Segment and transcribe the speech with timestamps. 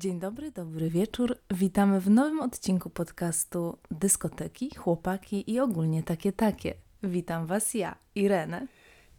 [0.00, 1.36] Dzień dobry, dobry wieczór.
[1.50, 6.74] Witamy w nowym odcinku podcastu Dyskoteki, Chłopaki i ogólnie takie takie.
[7.02, 8.66] Witam Was ja, Irenę.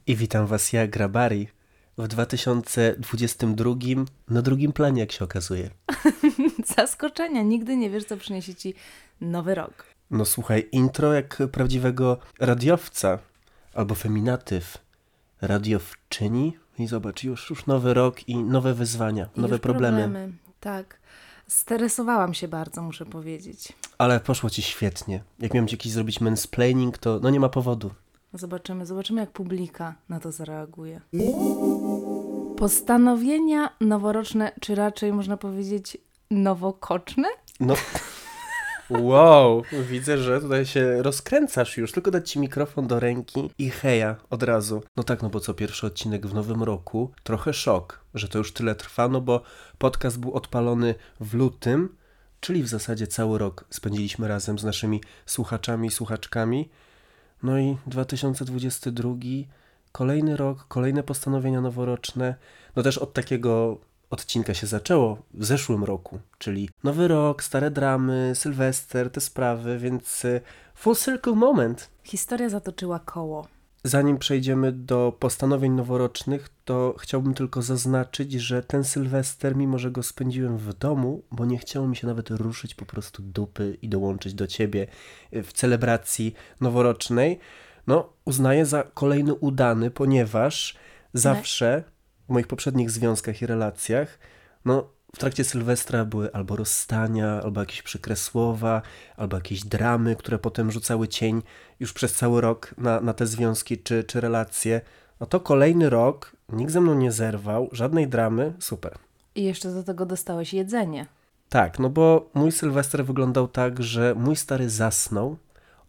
[0.07, 1.47] I witam Was ja, Grabari.
[1.97, 3.71] W 2022
[4.29, 5.69] na drugim planie, jak się okazuje.
[6.77, 8.73] Zaskoczenia, nigdy nie wiesz, co przyniesie Ci
[9.21, 9.85] nowy rok.
[10.11, 13.19] No słuchaj, intro jak prawdziwego radiowca
[13.73, 14.77] albo feminatyw.
[15.41, 20.01] Radiowczyni i zobacz, już, już nowy rok i nowe wyzwania, I nowe problemy.
[20.01, 20.48] problemy.
[20.59, 20.99] Tak.
[21.47, 23.73] Stresowałam się bardzo, muszę powiedzieć.
[23.97, 25.23] Ale poszło Ci świetnie.
[25.39, 27.91] Jak miałem Ci jakiś zrobić mansplaining, to no nie ma powodu.
[28.33, 31.01] Zobaczymy, zobaczymy, jak publika na to zareaguje.
[32.57, 35.97] Postanowienia noworoczne, czy raczej można powiedzieć
[36.31, 37.27] nowokoczne?
[37.59, 37.73] No.
[38.89, 41.91] Wow, widzę, że tutaj się rozkręcasz już.
[41.91, 44.83] Tylko dać ci mikrofon do ręki i heja od razu.
[44.95, 48.53] No tak, no bo co pierwszy odcinek w nowym roku, trochę szok, że to już
[48.53, 49.41] tyle trwa, no bo
[49.77, 51.95] podcast był odpalony w lutym,
[52.39, 56.69] czyli w zasadzie cały rok spędziliśmy razem z naszymi słuchaczami i słuchaczkami.
[57.43, 59.15] No i 2022,
[59.91, 62.35] kolejny rok, kolejne postanowienia noworoczne.
[62.75, 63.77] No też od takiego
[64.09, 70.25] odcinka się zaczęło w zeszłym roku, czyli nowy rok, stare dramy, Sylwester, te sprawy, więc
[70.25, 70.41] y,
[70.75, 71.89] full circle moment.
[72.03, 73.47] Historia zatoczyła koło.
[73.83, 80.03] Zanim przejdziemy do postanowień noworocznych, to chciałbym tylko zaznaczyć, że ten Sylwester, mimo że go
[80.03, 84.33] spędziłem w domu, bo nie chciało mi się nawet ruszyć po prostu dupy i dołączyć
[84.33, 84.87] do ciebie
[85.33, 87.39] y, w celebracji noworocznej,
[87.87, 90.75] no uznaję za kolejny udany, ponieważ
[91.13, 91.83] zawsze
[92.29, 94.19] moich poprzednich związkach i relacjach,
[94.65, 98.81] no w trakcie Sylwestra były albo rozstania, albo jakieś przykre słowa,
[99.17, 101.41] albo jakieś dramy, które potem rzucały cień
[101.79, 104.81] już przez cały rok na, na te związki czy, czy relacje.
[105.19, 108.97] No to kolejny rok, nikt ze mną nie zerwał, żadnej dramy, super.
[109.35, 111.05] I jeszcze do tego dostałeś jedzenie.
[111.49, 115.37] Tak, no bo mój Sylwester wyglądał tak, że mój stary zasnął,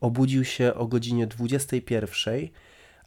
[0.00, 2.48] obudził się o godzinie 21,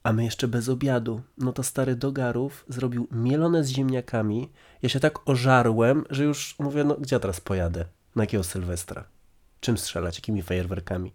[0.04, 1.22] a my jeszcze bez obiadu.
[1.38, 4.50] No to stary do garów zrobił mielone z ziemniakami.
[4.82, 7.86] Ja się tak ożarłem, że już mówię, no gdzie ja teraz pojadę?
[8.16, 9.04] Na jakiego Sylwestra?
[9.60, 10.18] Czym strzelać?
[10.18, 11.14] Jakimi fajerwerkami?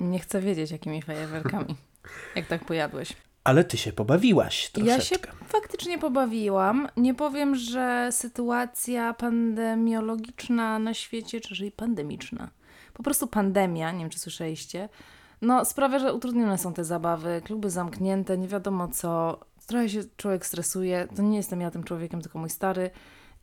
[0.00, 1.76] Nie chcę wiedzieć, jakimi fajerwerkami.
[2.36, 3.12] Jak tak pojadłeś.
[3.44, 4.94] Ale ty się pobawiłaś troszeczkę.
[4.94, 6.88] Ja się faktycznie pobawiłam.
[6.96, 12.50] Nie powiem, że sytuacja pandemiologiczna na świecie, czyli pandemiczna,
[12.94, 14.88] po prostu pandemia, nie wiem czy słyszeliście,
[15.42, 19.40] no sprawia, że utrudnione są te zabawy, kluby zamknięte, nie wiadomo co.
[19.66, 21.08] Trochę się człowiek stresuje.
[21.16, 22.90] To nie jestem ja tym człowiekiem, tylko mój stary.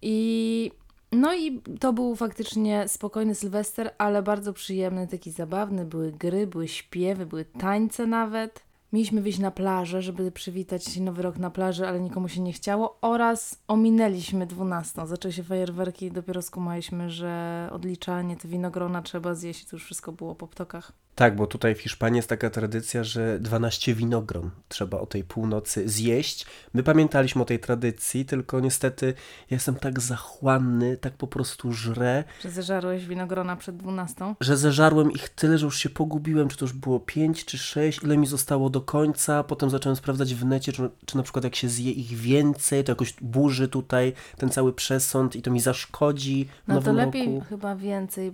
[0.01, 0.72] I
[1.11, 5.85] no i to był faktycznie spokojny Sylwester, ale bardzo przyjemny, taki zabawny.
[5.85, 8.66] Były gry, były śpiewy, były tańce nawet.
[8.94, 12.97] Mieliśmy wyjść na plażę, żeby przywitać nowy rok na plaży, ale nikomu się nie chciało.
[13.01, 15.07] Oraz ominęliśmy 12.
[15.07, 19.66] Zaczęły się fajerwerki i dopiero skumaliśmy, że odliczanie te winogrona trzeba zjeść.
[19.66, 20.91] To już wszystko było po ptokach.
[21.15, 25.89] Tak, bo tutaj w Hiszpanii jest taka tradycja, że 12 winogron trzeba o tej północy
[25.89, 26.45] zjeść.
[26.73, 29.05] My pamiętaliśmy o tej tradycji, tylko niestety
[29.49, 32.23] ja jestem tak zachłanny, tak po prostu żrę.
[32.41, 34.35] Że zeżarłeś winogrona przed 12?
[34.41, 38.03] Że zeżarłem ich tyle, że już się pogubiłem, czy to już było 5 czy 6,
[38.03, 39.43] ile mi zostało do końca.
[39.43, 42.91] Potem zacząłem sprawdzać w necie, czy, czy na przykład jak się zje ich więcej, to
[42.91, 47.45] jakoś burzy tutaj ten cały przesąd i to mi zaszkodzi No to lepiej roku.
[47.49, 48.31] chyba więcej,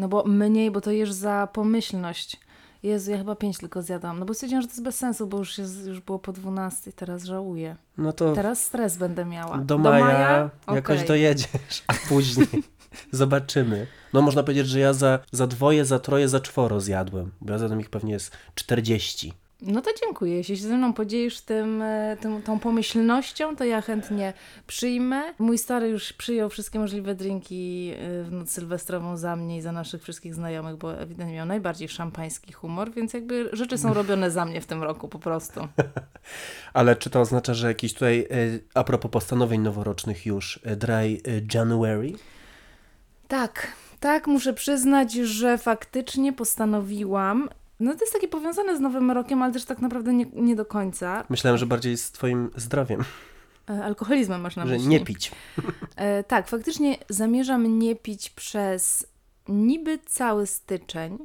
[0.00, 2.40] no bo mniej, bo to jesz za pomyślność.
[2.82, 4.18] Jezu, ja chyba pięć tylko zjadłam.
[4.18, 6.92] No bo stwierdziłam, że to jest bez sensu, bo już, jest, już było po 12
[6.92, 7.76] teraz żałuję.
[7.98, 9.58] No to Teraz stres będę miała.
[9.58, 11.08] do maja, jakoś Okej.
[11.08, 12.48] dojedziesz, a później
[13.12, 13.86] zobaczymy.
[14.12, 17.58] No można powiedzieć, że ja za, za dwoje, za troje, za czworo zjadłem, bo ja
[17.58, 19.32] zjadłem ich pewnie jest 40.
[19.62, 20.36] No to dziękuję.
[20.36, 24.32] Jeśli się ze mną podzielisz tym, e, tym, tą pomyślnością, to ja chętnie
[24.66, 25.34] przyjmę.
[25.38, 29.72] Mój stary już przyjął wszystkie możliwe drinki e, w noc sylwestrową za mnie i za
[29.72, 34.44] naszych wszystkich znajomych, bo ewidentnie miał najbardziej szampański humor, więc jakby rzeczy są robione za
[34.44, 35.68] mnie w tym roku po prostu.
[36.72, 38.26] Ale czy to oznacza, że jakiś tutaj, e,
[38.74, 41.20] a propos postanowień noworocznych już, dry
[41.54, 42.12] January?
[43.28, 47.48] Tak, tak, muszę przyznać, że faktycznie postanowiłam.
[47.80, 50.64] No to jest takie powiązane z Nowym Rokiem, ale też tak naprawdę nie, nie do
[50.64, 51.24] końca.
[51.28, 53.04] Myślałem, że bardziej z twoim zdrowiem,
[53.70, 54.88] E, Alkoholizmem masz na że myśli.
[54.88, 55.32] nie pić.
[55.96, 59.06] E, tak, faktycznie zamierzam nie pić przez
[59.48, 61.18] niby cały styczeń,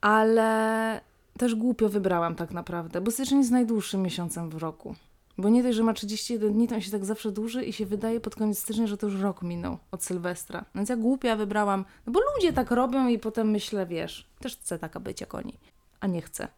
[0.00, 1.00] ale
[1.38, 4.94] też głupio wybrałam tak naprawdę, bo styczeń jest najdłuższym miesiącem w roku.
[5.38, 7.86] Bo nie dość, że ma 31 dni, to on się tak zawsze dłuży i się
[7.86, 10.64] wydaje pod koniec stycznia, że to już rok minął od Sylwestra.
[10.74, 14.78] Więc ja głupia wybrałam, no bo ludzie tak robią i potem myślę, wiesz, też chcę
[14.78, 15.58] taka być jak oni,
[16.04, 16.48] a nie chcę.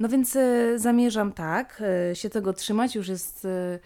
[0.00, 3.78] No więc e, zamierzam tak, e, się tego trzymać, już jest e,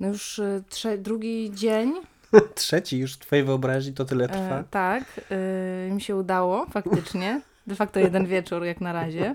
[0.00, 0.40] no już
[0.70, 1.92] trze- drugi dzień
[2.54, 4.58] Trzeci już w twojej wyobraźni to tyle trwa.
[4.58, 7.40] E, tak, e, mi się udało faktycznie.
[7.66, 9.34] De facto jeden wieczór jak na razie.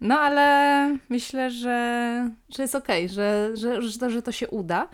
[0.00, 4.88] No ale myślę, że, że jest okej, że, że, że, to, że to się uda.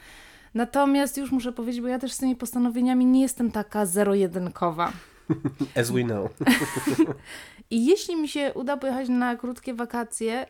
[0.54, 4.92] Natomiast już muszę powiedzieć, bo ja też z tymi postanowieniami nie jestem taka zero-jedynkowa.
[5.76, 6.30] As we know.
[7.70, 10.46] I jeśli mi się uda pojechać na krótkie wakacje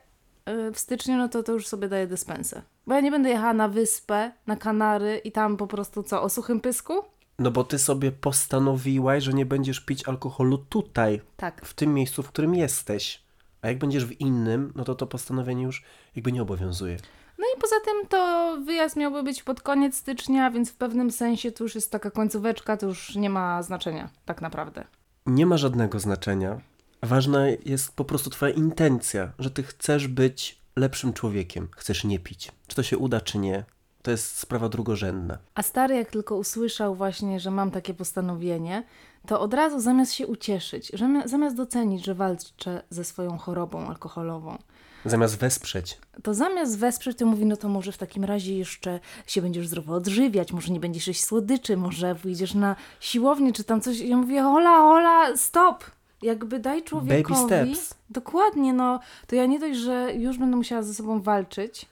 [0.49, 2.63] y, w styczniu, no to to już sobie daję dyspensę.
[2.87, 6.29] Bo ja nie będę jechała na wyspę, na Kanary i tam po prostu co, o
[6.29, 6.93] suchym pysku?
[7.39, 11.67] No bo ty sobie postanowiłaś, że nie będziesz pić alkoholu tutaj, Tak.
[11.67, 13.23] w tym miejscu, w którym jesteś.
[13.63, 15.83] A jak będziesz w innym, no to to postanowienie już
[16.17, 16.97] jakby nie obowiązuje.
[17.39, 21.53] No i poza tym to wyjazd miałby być pod koniec stycznia, więc w pewnym sensie
[21.53, 24.85] to już jest taka końcóweczka, to już nie ma znaczenia tak naprawdę.
[25.27, 26.61] Nie ma żadnego znaczenia.
[27.03, 32.53] Ważna jest po prostu twoja intencja, że ty chcesz być lepszym człowiekiem, chcesz nie pić.
[32.67, 33.65] Czy to się uda, czy nie,
[34.03, 35.39] to jest sprawa drugorzędna.
[35.55, 38.83] A stary, jak tylko usłyszał właśnie, że mam takie postanowienie,
[39.27, 40.93] to od razu zamiast się ucieszyć,
[41.25, 44.59] zamiast docenić, że walczę ze swoją chorobą alkoholową,
[45.07, 45.99] Zamiast wesprzeć.
[46.23, 49.95] to zamiast wesprzeć, to mówi, no to może w takim razie jeszcze się będziesz zdrowo
[49.95, 54.01] odżywiać, może nie będziesz jeść słodyczy, może wyjdziesz na siłownię, czy tam coś.
[54.01, 55.85] Ja mówię, hola, hola, stop!
[56.23, 57.45] Jakby daj człowiekowi...
[57.47, 57.95] steps.
[58.11, 59.01] Dokładnie, no.
[59.27, 61.87] To ja nie dość, że już będę musiała ze sobą walczyć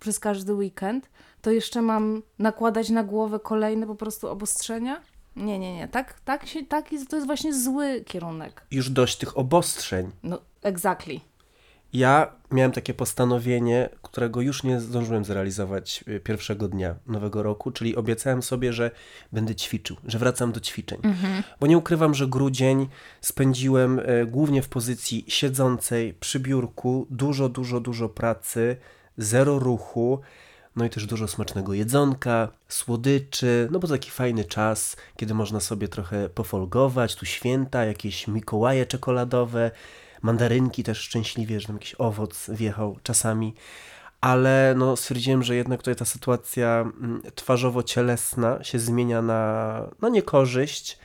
[0.00, 1.10] przez każdy weekend,
[1.42, 5.00] to jeszcze mam nakładać na głowę kolejne po prostu obostrzenia?
[5.36, 5.88] Nie, nie, nie.
[5.88, 8.66] Tak, tak, się, tak jest, to jest właśnie zły kierunek.
[8.70, 10.10] Już dość tych obostrzeń.
[10.22, 11.20] No, exactly.
[11.92, 17.96] Ja miałem takie postanowienie, którego już nie zdążyłem zrealizować y, pierwszego dnia nowego roku, czyli
[17.96, 18.90] obiecałem sobie, że
[19.32, 21.00] będę ćwiczył, że wracam do ćwiczeń.
[21.60, 22.88] Bo nie ukrywam, że grudzień
[23.20, 28.76] spędziłem y, głównie w pozycji siedzącej przy biurku, dużo, dużo, dużo pracy,
[29.18, 30.20] zero ruchu.
[30.76, 35.60] No i też dużo smacznego jedzonka, słodyczy, no bo to taki fajny czas, kiedy można
[35.60, 39.70] sobie trochę pofolgować, tu święta, jakieś Mikołaje czekoladowe,
[40.22, 43.54] mandarynki też szczęśliwie, że tam jakiś owoc wjechał czasami.
[44.20, 50.98] Ale no, stwierdziłem, że jednak tutaj ta sytuacja mm, twarzowo-cielesna się zmienia na no, niekorzyść,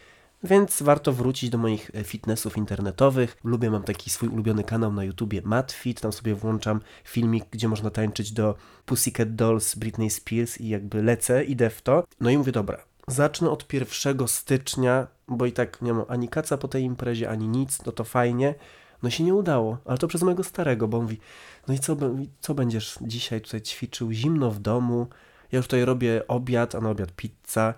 [0.44, 3.38] więc warto wrócić do moich e, fitnessów internetowych.
[3.44, 7.90] Lubię, mam taki swój ulubiony kanał na YouTubie MadFit, tam sobie włączam filmik, gdzie można
[7.90, 8.56] tańczyć do
[8.86, 12.04] Pussycat Dolls Britney Spears i jakby lecę, idę w to.
[12.20, 12.78] No i mówię, dobra,
[13.08, 17.48] zacznę od 1 stycznia, bo i tak nie mam ani kaca po tej imprezie, ani
[17.48, 18.56] nic, no to fajnie.
[19.04, 21.20] No się nie udało, ale to przez mojego starego, bo on mówi,
[21.68, 21.96] no i co,
[22.40, 25.08] co będziesz dzisiaj tutaj ćwiczył, zimno w domu,
[25.52, 27.74] ja już tutaj robię obiad, a na obiad pizza.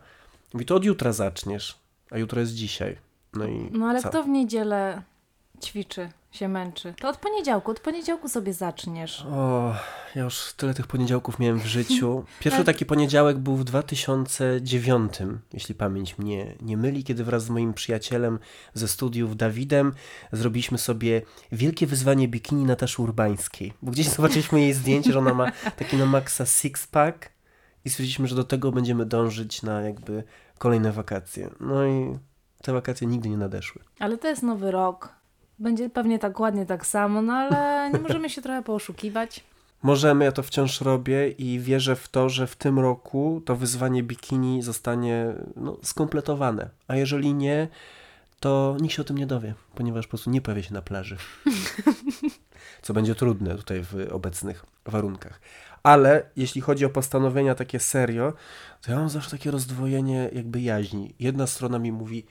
[0.54, 1.80] Mówi, to od jutra zaczniesz,
[2.12, 2.98] a jutro jest dzisiaj.
[3.34, 4.10] No i No ale co?
[4.10, 5.02] kto w niedzielę
[5.60, 6.94] ćwiczy, się męczy?
[7.02, 9.26] To od poniedziałku, od poniedziałku sobie zaczniesz.
[9.32, 9.76] O,
[10.16, 12.24] ja już tyle tych poniedziałków miałem w życiu.
[12.40, 15.14] Pierwszy Ale- taki poniedziałek był w 2009,
[15.54, 18.40] jeśli pamięć mnie nie myli, kiedy wraz z moim przyjacielem
[18.74, 19.94] ze studiów Dawidem
[20.32, 21.22] zrobiliśmy sobie
[21.52, 23.74] wielkie wyzwanie bikini Nataszy Urbańskiej.
[23.82, 27.30] Bo gdzieś zobaczyliśmy jej zdjęcie, że ona ma taki na maksa six-pack
[27.86, 30.24] i stwierdziliśmy, że do tego będziemy dążyć na jakby
[30.58, 31.50] kolejne wakacje.
[31.60, 32.18] No i
[32.62, 33.82] te wakacje nigdy nie nadeszły.
[34.00, 35.19] Ale to jest nowy rok.
[35.60, 39.44] Będzie pewnie tak ładnie tak samo, no ale nie możemy się trochę pooszukiwać.
[39.84, 44.04] Możemy, ja to wciąż robię i wierzę w to, że w tym roku to wyzwanie
[44.04, 46.70] bikini zostanie no, skompletowane.
[46.88, 47.68] A jeżeli nie,
[48.40, 51.18] to nikt się o tym nie dowie, ponieważ po prostu nie pojawię się na plaży.
[52.82, 55.42] Co będzie trudne tutaj w obecnych warunkach.
[55.84, 58.34] Ale jeśli chodzi o postanowienia takie serio,
[58.82, 61.16] to ja mam zawsze takie rozdwojenie jakby jaźni.
[61.20, 62.26] Jedna strona mi mówi,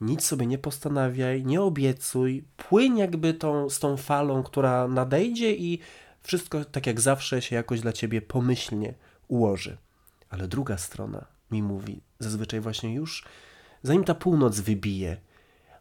[0.00, 5.78] nic sobie nie postanawiaj, nie obiecuj, płyń jakby tą, z tą falą, która nadejdzie i
[6.22, 8.94] wszystko tak jak zawsze się jakoś dla ciebie pomyślnie
[9.28, 9.76] ułoży.
[10.30, 13.24] Ale druga strona mi mówi, zazwyczaj właśnie już,
[13.82, 15.16] zanim ta północ wybije,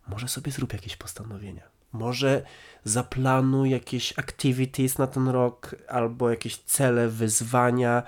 [0.08, 1.64] może sobie zrób jakieś postanowienia.
[1.92, 2.44] Może
[2.84, 8.04] zaplanuj jakieś activities na ten rok, albo jakieś cele, wyzwania,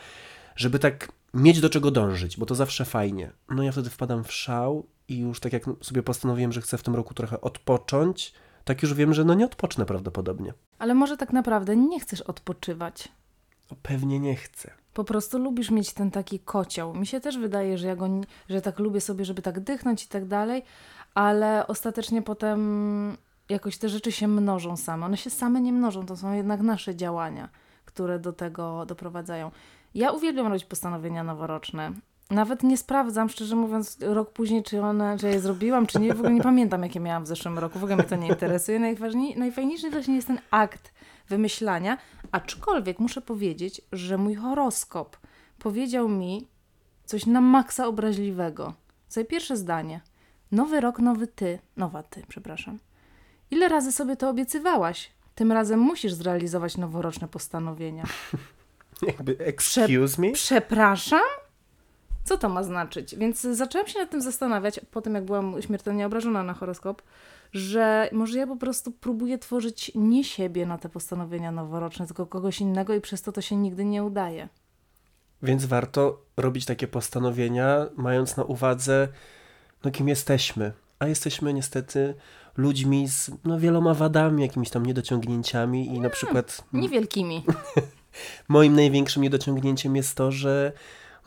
[0.55, 3.31] żeby tak mieć do czego dążyć, bo to zawsze fajnie.
[3.49, 6.83] No ja wtedy wpadam w szał i już tak jak sobie postanowiłem, że chcę w
[6.83, 8.33] tym roku trochę odpocząć,
[8.63, 10.53] tak już wiem, że no nie odpocznę prawdopodobnie.
[10.79, 13.09] Ale może tak naprawdę nie chcesz odpoczywać.
[13.71, 14.71] No pewnie nie chcę.
[14.93, 16.95] Po prostu lubisz mieć ten taki kocioł.
[16.95, 18.07] Mi się też wydaje, że ja go,
[18.49, 20.63] że tak lubię sobie, żeby tak dychnąć i tak dalej,
[21.13, 23.17] ale ostatecznie potem
[23.49, 25.05] jakoś te rzeczy się mnożą same.
[25.05, 27.49] One się same nie mnożą, to są jednak nasze działania,
[27.85, 29.51] które do tego doprowadzają.
[29.95, 31.91] Ja uwielbiam robić postanowienia noworoczne.
[32.31, 36.13] Nawet nie sprawdzam, szczerze mówiąc, rok później, czy one, czy je zrobiłam, czy nie.
[36.13, 37.79] W ogóle nie pamiętam, jakie miałam w zeszłym roku.
[37.79, 38.79] W ogóle mnie to nie interesuje.
[38.79, 40.93] Najważniej, najfajniejszy właśnie jest ten akt
[41.29, 41.97] wymyślania,
[42.31, 45.17] aczkolwiek muszę powiedzieć, że mój horoskop
[45.59, 46.47] powiedział mi,
[47.05, 48.73] coś na maksa obraźliwego.
[49.09, 50.01] Sobie pierwsze zdanie.
[50.51, 51.59] Nowy rok, nowy ty.
[51.77, 52.79] Nowa ty, przepraszam.
[53.51, 55.11] Ile razy sobie to obiecywałaś?
[55.35, 58.03] Tym razem musisz zrealizować noworoczne postanowienia.
[59.07, 60.31] Jakby, excuse me?
[60.31, 61.46] Przepraszam?
[62.27, 63.15] Co to ma znaczyć?
[63.15, 67.01] Więc zaczęłam się nad tym zastanawiać, po tym jak byłam śmiertelnie obrażona na horoskop,
[67.53, 72.61] że może ja po prostu próbuję tworzyć nie siebie na te postanowienia noworoczne, tylko kogoś
[72.61, 74.49] innego i przez to to się nigdy nie udaje.
[75.43, 79.07] Więc warto robić takie postanowienia, mając na uwadze,
[79.83, 80.71] no kim jesteśmy.
[80.99, 82.13] A jesteśmy niestety
[82.57, 87.43] ludźmi z no, wieloma wadami, jakimiś tam niedociągnięciami i na przykład Niewielkimi.
[88.47, 90.71] moim największym niedociągnięciem jest to, że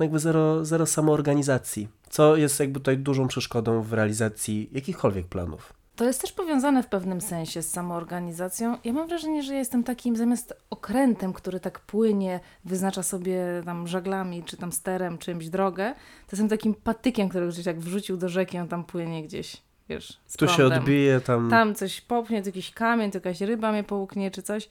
[0.01, 5.73] no jakby zero, zero samoorganizacji, co jest jakby tutaj dużą przeszkodą w realizacji jakichkolwiek planów.
[5.97, 8.79] To jest też powiązane w pewnym sensie z samoorganizacją.
[8.85, 14.43] Ja mam wrażenie, że jestem takim zamiast okrętem, który tak płynie, wyznacza sobie tam żaglami,
[14.45, 15.95] czy tam sterem, czymś drogę,
[16.27, 19.57] to jestem takim patykiem, który gdzieś jak wrzucił do rzeki, on tam płynie gdzieś,
[19.89, 20.79] wiesz, Tu się prądem.
[20.79, 21.51] odbije, tam...
[21.51, 24.69] Tam coś popchnie, to jakiś kamień, to jakaś ryba mnie połknie, czy coś.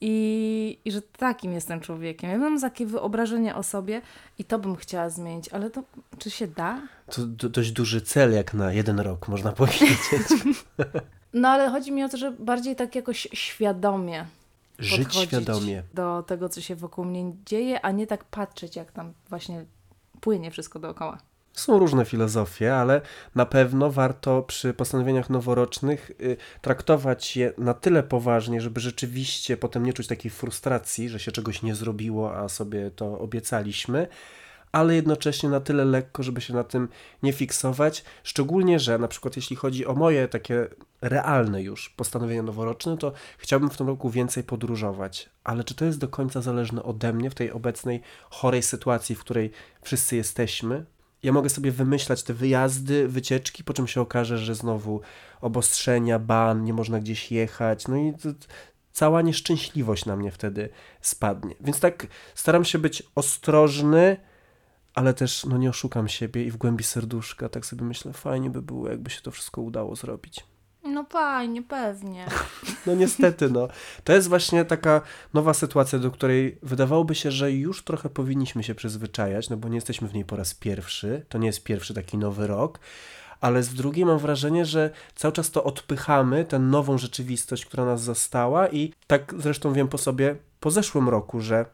[0.00, 2.30] I, I że takim jestem człowiekiem.
[2.30, 4.02] Ja mam takie wyobrażenie o sobie
[4.38, 5.82] i to bym chciała zmienić, ale to
[6.18, 6.80] czy się da?
[7.10, 9.98] To do, dość duży cel jak na jeden rok, można powiedzieć.
[11.32, 14.26] No ale chodzi mi o to, że bardziej tak jakoś świadomie
[14.78, 15.82] Żyć świadomie.
[15.94, 19.64] do tego, co się wokół mnie dzieje, a nie tak patrzeć, jak tam właśnie
[20.20, 21.18] płynie wszystko dookoła.
[21.56, 23.00] Są różne filozofie, ale
[23.34, 29.86] na pewno warto przy postanowieniach noworocznych y, traktować je na tyle poważnie, żeby rzeczywiście potem
[29.86, 34.08] nie czuć takiej frustracji, że się czegoś nie zrobiło, a sobie to obiecaliśmy,
[34.72, 36.88] ale jednocześnie na tyle lekko, żeby się na tym
[37.22, 38.04] nie fiksować.
[38.24, 40.66] Szczególnie, że na przykład jeśli chodzi o moje takie
[41.00, 45.30] realne już postanowienia noworoczne, to chciałbym w tym roku więcej podróżować.
[45.44, 49.20] Ale czy to jest do końca zależne ode mnie w tej obecnej chorej sytuacji, w
[49.20, 49.50] której
[49.82, 50.84] wszyscy jesteśmy?
[51.26, 55.00] Ja mogę sobie wymyślać te wyjazdy, wycieczki, po czym się okaże, że znowu
[55.40, 57.88] obostrzenia, ban, nie można gdzieś jechać.
[57.88, 58.28] No i to,
[58.92, 60.68] cała nieszczęśliwość na mnie wtedy
[61.00, 61.54] spadnie.
[61.60, 64.16] Więc tak staram się być ostrożny,
[64.94, 68.62] ale też no nie oszukam siebie i w głębi serduszka tak sobie myślę, fajnie by
[68.62, 70.44] było, jakby się to wszystko udało zrobić.
[70.96, 72.26] No fajnie, pewnie.
[72.86, 73.68] No niestety, no.
[74.04, 75.00] To jest właśnie taka
[75.34, 79.74] nowa sytuacja, do której wydawałoby się, że już trochę powinniśmy się przyzwyczajać, no bo nie
[79.74, 81.24] jesteśmy w niej po raz pierwszy.
[81.28, 82.78] To nie jest pierwszy taki nowy rok.
[83.40, 88.02] Ale z drugiej mam wrażenie, że cały czas to odpychamy, tę nową rzeczywistość, która nas
[88.02, 91.66] zastała i tak zresztą wiem po sobie po zeszłym roku, że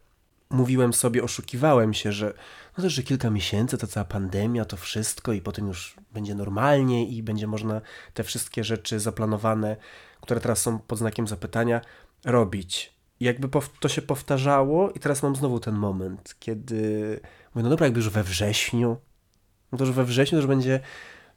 [0.51, 2.35] mówiłem sobie, oszukiwałem się, że
[2.77, 7.07] no też, że kilka miesięcy, to cała pandemia, to wszystko i potem już będzie normalnie
[7.07, 7.81] i będzie można
[8.15, 9.77] te wszystkie rzeczy zaplanowane,
[10.21, 11.81] które teraz są pod znakiem zapytania,
[12.25, 12.93] robić.
[13.21, 13.49] I jakby
[13.81, 17.21] to się powtarzało i teraz mam znowu ten moment, kiedy
[17.55, 18.97] mówię, no dobra, jakby już we wrześniu,
[19.73, 20.81] no to już we wrześniu już będzie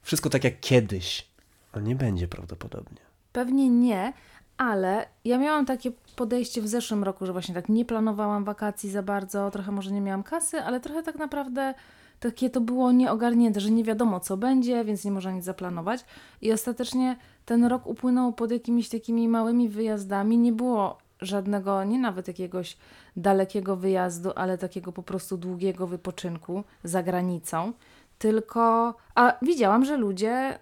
[0.01, 1.27] wszystko tak jak kiedyś.
[1.72, 2.98] Ale nie będzie prawdopodobnie.
[3.32, 4.13] Pewnie nie,
[4.58, 9.04] ale ja miałam takie podejście w zeszłym roku, że właśnie tak nie planowałam wakacji za
[9.04, 11.74] bardzo, trochę może nie miałam kasy, ale trochę tak naprawdę
[12.20, 16.06] takie to było nieogarnięte, że nie wiadomo co będzie, więc nie można nic zaplanować.
[16.42, 20.38] I ostatecznie ten rok upłynął pod jakimiś takimi małymi wyjazdami.
[20.38, 22.78] Nie było żadnego, nie nawet jakiegoś
[23.16, 27.74] dalekiego wyjazdu, ale takiego po prostu długiego wypoczynku za granicą.
[28.18, 30.60] Tylko, a widziałam, że ludzie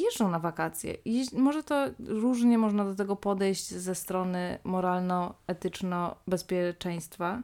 [0.00, 0.96] jeżdżą na wakacje.
[1.04, 7.42] I może to różnie można do tego podejść ze strony moralno-etyczno-bezpieczeństwa,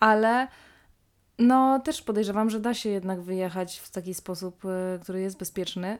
[0.00, 0.48] ale
[1.38, 4.68] no też podejrzewam, że da się jednak wyjechać w taki sposób, y,
[5.02, 5.98] który jest bezpieczny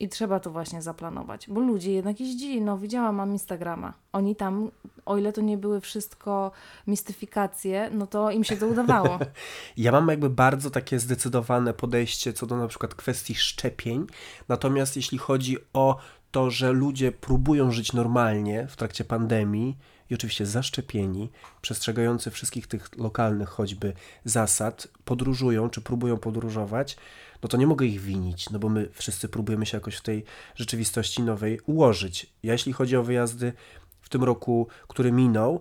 [0.00, 4.70] i trzeba to właśnie zaplanować, bo ludzie jednak jeździli, no widziałam, mam Instagrama, oni tam,
[5.06, 6.52] o ile to nie były wszystko
[6.86, 9.18] mistyfikacje, no to im się to udawało.
[9.76, 14.06] Ja mam jakby bardzo takie zdecydowane podejście co do na przykład kwestii szczepień.
[14.48, 15.96] Natomiast jeśli chodzi o
[16.30, 19.76] to, że ludzie próbują żyć normalnie w trakcie pandemii
[20.10, 21.30] i oczywiście zaszczepieni,
[21.62, 23.92] przestrzegający wszystkich tych lokalnych choćby
[24.24, 26.96] zasad, podróżują czy próbują podróżować,
[27.42, 30.24] no to nie mogę ich winić, no bo my wszyscy próbujemy się jakoś w tej
[30.54, 32.26] rzeczywistości nowej ułożyć.
[32.42, 33.52] Ja jeśli chodzi o wyjazdy
[34.00, 35.60] w tym roku, który minął,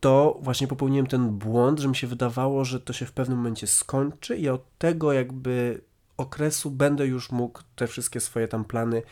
[0.00, 3.66] to właśnie popełniłem ten błąd, że mi się wydawało, że to się w pewnym momencie
[3.66, 5.80] skończy i od tego jakby
[6.16, 9.02] okresu będę już mógł te wszystkie swoje tam plany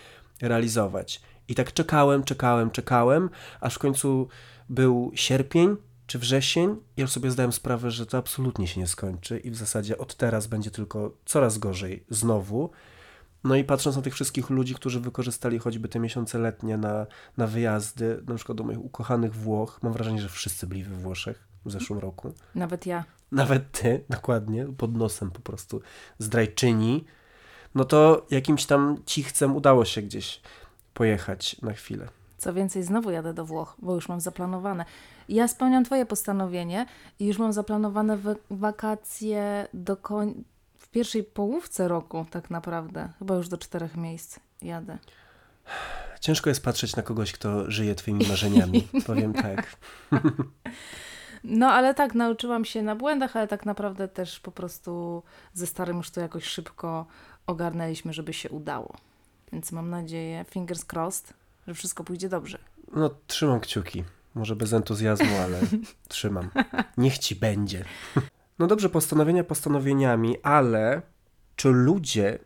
[0.42, 1.22] realizować.
[1.48, 4.28] I tak czekałem, czekałem, czekałem, aż w końcu
[4.68, 5.76] był sierpień
[6.08, 9.98] czy wrzesień już sobie zdałem sprawę, że to absolutnie się nie skończy i w zasadzie
[9.98, 12.70] od teraz będzie tylko coraz gorzej znowu.
[13.44, 17.46] No i patrząc na tych wszystkich ludzi, którzy wykorzystali choćby te miesiące letnie na, na
[17.46, 21.72] wyjazdy, na przykład do moich ukochanych Włoch, mam wrażenie, że wszyscy byli we Włoszech w
[21.72, 22.32] zeszłym roku.
[22.54, 23.04] Nawet ja.
[23.32, 25.80] nawet ty, dokładnie, pod nosem po prostu
[26.18, 27.04] zdrajczyni,
[27.74, 30.40] no to jakimś tam cichcem udało się gdzieś
[30.94, 32.08] pojechać na chwilę.
[32.38, 34.84] Co więcej, znowu jadę do Włoch, bo już mam zaplanowane.
[35.28, 36.86] Ja spełniam Twoje postanowienie
[37.18, 40.44] i już mam zaplanowane wa- wakacje do koń...
[40.78, 43.08] w pierwszej połówce roku, tak naprawdę.
[43.18, 44.98] Chyba już do czterech miejsc jadę.
[46.20, 49.76] Ciężko jest patrzeć na kogoś, kto żyje twoimi marzeniami, powiem tak.
[51.44, 55.22] No, ale tak, nauczyłam się na błędach, ale tak naprawdę też po prostu
[55.54, 57.06] ze starym już to jakoś szybko
[57.46, 58.94] ogarnęliśmy, żeby się udało.
[59.52, 61.32] Więc mam nadzieję, fingers crossed,
[61.68, 62.58] że wszystko pójdzie dobrze.
[62.92, 64.04] No, trzymam kciuki.
[64.34, 65.60] Może bez entuzjazmu, ale
[66.08, 66.50] trzymam.
[66.96, 67.84] Niech ci będzie.
[68.58, 71.02] No dobrze, postanowienia postanowieniami, ale
[71.56, 72.38] czy ludzie,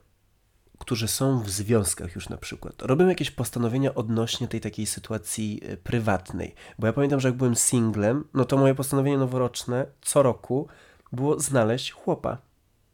[0.79, 5.77] którzy są w związkach już na przykład, robią jakieś postanowienia odnośnie tej takiej sytuacji y,
[5.77, 6.55] prywatnej?
[6.79, 10.69] Bo ja pamiętam, że jak byłem singlem, no to moje postanowienie noworoczne co roku
[11.13, 12.39] było znaleźć chłopa.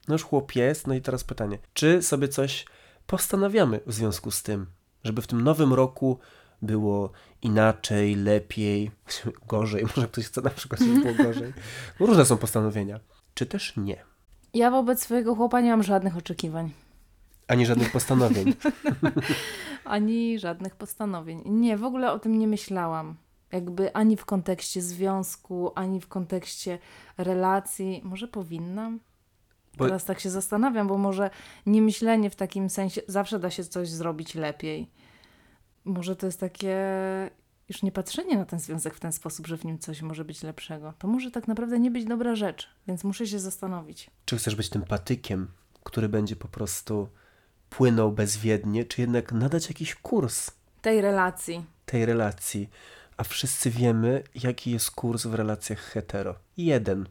[0.08, 2.66] No już chłop jest, no i teraz pytanie, czy sobie coś
[3.06, 4.66] postanawiamy w związku z tym,
[5.08, 6.18] żeby w tym nowym roku
[6.62, 7.10] było
[7.42, 8.90] inaczej, lepiej,
[9.48, 11.52] gorzej, może ktoś chce na przykład, żeby było gorzej.
[12.00, 13.00] No różne są postanowienia.
[13.34, 14.04] Czy też nie?
[14.54, 16.70] Ja wobec swojego chłopa nie mam żadnych oczekiwań.
[17.48, 18.54] Ani żadnych postanowień.
[19.84, 21.42] Ani żadnych postanowień.
[21.46, 23.16] Nie, w ogóle o tym nie myślałam.
[23.52, 26.78] Jakby ani w kontekście związku, ani w kontekście
[27.18, 28.00] relacji.
[28.04, 29.00] Może powinnam?
[29.78, 31.30] Bo- Teraz tak się zastanawiam, bo może
[31.66, 34.90] nie myślenie w takim sensie, zawsze da się coś zrobić lepiej.
[35.84, 36.76] Może to jest takie
[37.68, 40.42] już nie patrzenie na ten związek w ten sposób, że w nim coś może być
[40.42, 40.92] lepszego.
[40.98, 44.10] To może tak naprawdę nie być dobra rzecz, więc muszę się zastanowić.
[44.24, 45.48] Czy chcesz być tym patykiem,
[45.84, 47.08] który będzie po prostu
[47.70, 50.50] płynął bezwiednie, czy jednak nadać jakiś kurs
[50.82, 51.64] Tej relacji.
[51.86, 52.70] tej relacji?
[53.16, 56.34] A wszyscy wiemy, jaki jest kurs w relacjach hetero.
[56.56, 57.08] Jeden.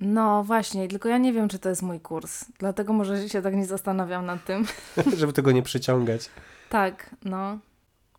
[0.00, 2.44] No właśnie, tylko ja nie wiem, czy to jest mój kurs.
[2.58, 4.66] Dlatego może się tak nie zastanawiam nad tym.
[5.18, 6.30] Żeby tego nie przyciągać.
[6.70, 7.58] Tak, no.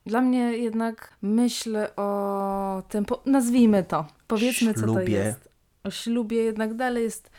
[0.05, 5.13] Dla mnie jednak myśl o tym, po, nazwijmy to, powiedzmy co to Ślubie.
[5.13, 5.49] jest.
[5.83, 7.29] O ślubie jednak dalej jest,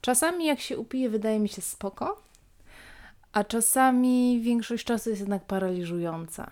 [0.00, 2.22] czasami jak się upije wydaje mi się spoko,
[3.32, 6.50] a czasami większość czasu jest jednak paraliżująca.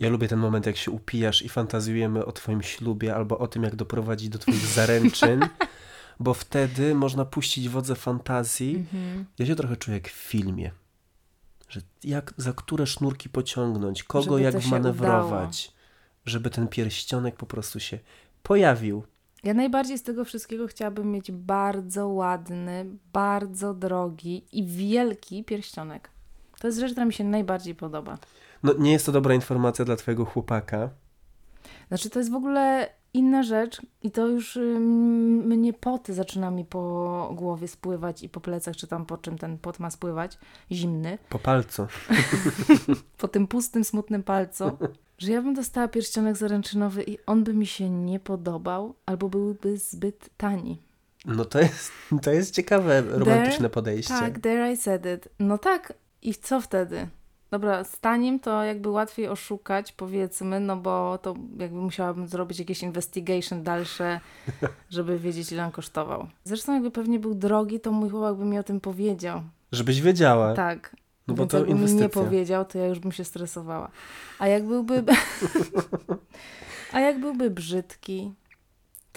[0.00, 3.62] Ja lubię ten moment, jak się upijasz i fantazjujemy o twoim ślubie albo o tym,
[3.62, 5.40] jak doprowadzić do twoich zaręczyn,
[6.20, 8.76] bo wtedy można puścić wodze fantazji.
[8.76, 9.24] Mhm.
[9.38, 10.70] Ja się trochę czuję jak w filmie.
[11.68, 15.72] Że jak, za które sznurki pociągnąć, kogo Żeby jak manewrować,
[16.26, 17.98] żeby ten pierścionek po prostu się
[18.42, 19.02] pojawił.
[19.44, 26.10] Ja najbardziej z tego wszystkiego chciałabym mieć bardzo ładny, bardzo drogi i wielki pierścionek.
[26.60, 28.18] To jest rzecz, która mi się najbardziej podoba.
[28.62, 30.90] No nie jest to dobra informacja dla twojego chłopaka.
[31.88, 34.58] Znaczy, to jest w ogóle inna rzecz i to już
[35.46, 39.58] mnie poty zaczyna mi po głowie spływać i po plecach, czy tam po czym ten
[39.58, 40.38] pot ma spływać,
[40.72, 41.86] zimny, Po palcu.
[43.18, 44.64] po tym pustym, smutnym palcu,
[45.18, 49.78] że ja bym dostała pierścionek zaręczynowy i on by mi się nie podobał albo byłby
[49.78, 50.82] zbyt tani.
[51.24, 51.92] No to jest,
[52.22, 54.14] to jest ciekawe, romantyczne podejście.
[54.14, 55.28] Tak, there I said it.
[55.38, 55.92] No tak,
[56.22, 57.08] i co wtedy?
[57.50, 62.82] Dobra, z tanim to jakby łatwiej oszukać, powiedzmy, no bo to jakby musiałabym zrobić jakieś
[62.82, 64.20] investigation dalsze,
[64.90, 66.28] żeby wiedzieć, ile on kosztował.
[66.44, 69.42] Zresztą jakby pewnie był drogi, to mój chłopak by mi o tym powiedział.
[69.72, 70.54] Żebyś wiedziała.
[70.54, 70.96] Tak.
[71.28, 72.08] No bo Więc to mi nie inwestycja.
[72.08, 73.90] powiedział, to ja już bym się stresowała.
[74.38, 75.04] A jak byłby...
[76.92, 78.32] A jak byłby brzydki,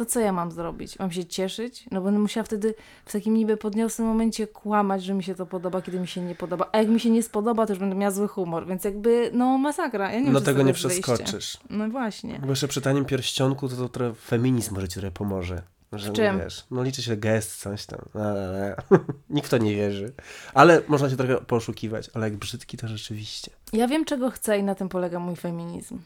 [0.05, 0.99] to co ja mam zrobić?
[0.99, 1.85] Mam się cieszyć?
[1.91, 2.73] No będę musiała wtedy
[3.05, 6.35] w takim niby podniosłym momencie kłamać, że mi się to podoba, kiedy mi się nie
[6.35, 6.69] podoba.
[6.71, 8.67] A jak mi się nie spodoba, to już będę miała zły humor.
[8.67, 10.11] Więc jakby, no masakra.
[10.11, 11.57] Ja nie wiem, No tego nie przeskoczysz.
[11.69, 12.39] No właśnie.
[12.43, 15.61] Bo jeszcze przy tanim pierścionku to, to trochę feminizm może ci trochę pomoże.
[15.93, 16.39] Że, czym?
[16.39, 17.99] Wiesz, no liczy się gest, coś tam.
[18.13, 18.75] Ale,
[19.29, 20.13] Nikt w to nie wierzy.
[20.53, 22.09] Ale można się trochę poszukiwać.
[22.13, 23.51] Ale jak brzydki, to rzeczywiście.
[23.73, 25.99] Ja wiem, czego chcę i na tym polega mój feminizm.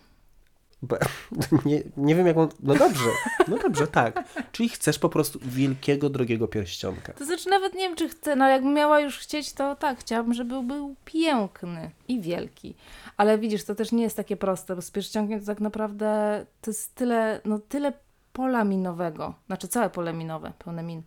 [1.65, 2.49] Nie, nie wiem jak on...
[2.59, 3.09] No dobrze,
[3.47, 4.23] no dobrze, tak.
[4.51, 7.13] Czyli chcesz po prostu wielkiego, drogiego pierścionka.
[7.13, 10.33] To znaczy nawet nie wiem, czy chcę, no jakbym miała już chcieć, to tak, chciałabym,
[10.33, 12.75] żeby był piękny i wielki.
[13.17, 16.71] Ale widzisz, to też nie jest takie proste, bo z pierścionkiem to tak naprawdę to
[16.71, 17.93] jest tyle, no tyle
[18.33, 21.01] pola minowego, znaczy całe pole minowe, pełne min,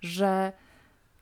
[0.00, 0.52] że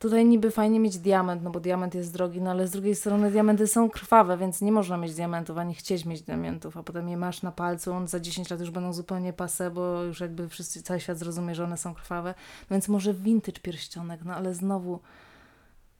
[0.00, 3.30] tutaj niby fajnie mieć diament, no bo diament jest drogi, no ale z drugiej strony
[3.30, 7.16] diamenty są krwawe, więc nie można mieć diamentów, ani chcieć mieć diamentów, a potem je
[7.16, 10.82] masz na palcu, on za 10 lat już będą zupełnie pase, bo już jakby wszyscy,
[10.82, 12.34] cały świat zrozumie, że one są krwawe,
[12.70, 15.00] więc może vintage pierścionek, no ale znowu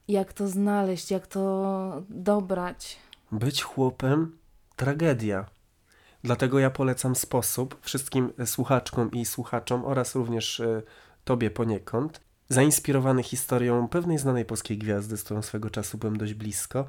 [0.09, 2.97] jak to znaleźć, jak to dobrać.
[3.33, 4.39] Być chłopem
[4.77, 5.47] tragedia.
[6.25, 10.83] Dlatego ja polecam sposób wszystkim słuchaczkom i słuchaczom oraz również e,
[11.25, 12.30] tobie poniekąd.
[12.51, 16.85] Zainspirowany historią pewnej znanej polskiej gwiazdy, z którą swego czasu byłem dość blisko.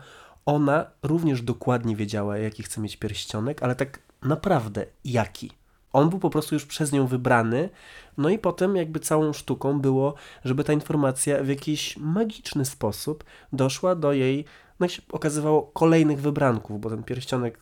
[0.46, 5.52] Ona również dokładnie wiedziała, jaki chce mieć pierścionek, ale tak naprawdę jaki.
[5.94, 7.70] On był po prostu już przez nią wybrany,
[8.18, 10.14] no i potem jakby całą sztuką było,
[10.46, 14.46] żeby ta informacja w jakiś magiczny sposób doszła do jej,
[14.80, 17.60] no jak się okazywało, kolejnych wybranków, bo ten pierścionek,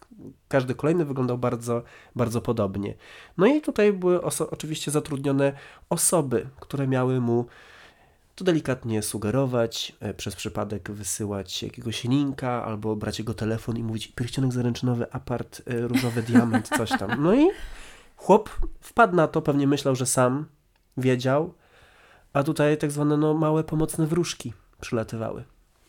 [0.47, 1.83] każdy kolejny wyglądał bardzo,
[2.15, 2.93] bardzo podobnie.
[3.37, 5.53] No i tutaj były oso- oczywiście zatrudnione
[5.89, 7.45] osoby, które miały mu
[8.39, 14.07] to delikatnie sugerować, e, przez przypadek wysyłać jakiegoś linka, albo brać jego telefon i mówić
[14.07, 17.23] pierścionek zaręczynowy, apart, e, różowy diament, coś tam.
[17.23, 17.47] No i
[18.15, 18.49] chłop
[18.79, 20.45] wpadł na to, pewnie myślał, że sam
[20.97, 21.53] wiedział,
[22.33, 25.43] a tutaj tak zwane no, małe pomocne wróżki przylatywały.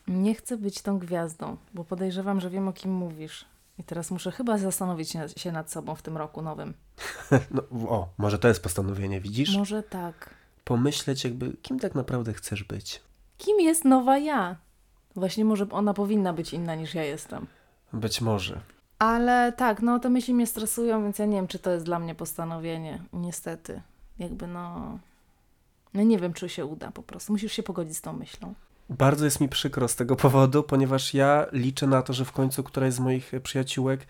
[0.07, 3.45] Nie chcę być tą gwiazdą, bo podejrzewam, że wiem o kim mówisz.
[3.77, 6.73] I teraz muszę chyba zastanowić się nad sobą w tym roku nowym.
[7.51, 9.57] No, o, może to jest postanowienie, widzisz?
[9.57, 10.40] Może tak.
[10.63, 13.01] Pomyśleć jakby, kim tak naprawdę chcesz być.
[13.37, 14.55] Kim jest nowa ja?
[15.15, 17.47] Właśnie może ona powinna być inna niż ja jestem.
[17.93, 18.61] Być może.
[18.99, 21.99] Ale tak, no te myśli mnie stresują, więc ja nie wiem, czy to jest dla
[21.99, 22.99] mnie postanowienie.
[23.13, 23.81] Niestety.
[24.19, 24.97] Jakby no...
[25.93, 27.33] No nie wiem, czy się uda po prostu.
[27.33, 28.53] Musisz się pogodzić z tą myślą.
[28.89, 32.63] Bardzo jest mi przykro z tego powodu, ponieważ ja liczę na to, że w końcu
[32.63, 34.07] któraś z moich przyjaciółek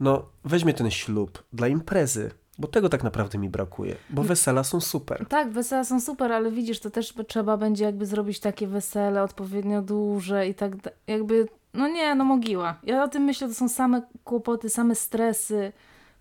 [0.00, 4.80] no, weźmie ten ślub dla imprezy, bo tego tak naprawdę mi brakuje, bo wesela są
[4.80, 5.26] super.
[5.28, 9.82] Tak, wesela są super, ale widzisz, to też trzeba będzie jakby zrobić takie wesele odpowiednio
[9.82, 10.72] duże i tak
[11.06, 12.76] jakby, no nie, no mogiła.
[12.82, 15.72] Ja o tym myślę, to są same kłopoty, same stresy,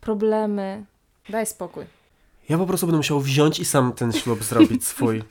[0.02, 0.86] problemy.
[1.30, 1.86] Daj spokój.
[2.49, 5.23] Ja po prostu będę musiał wziąć i sam ten ślub zrobić swój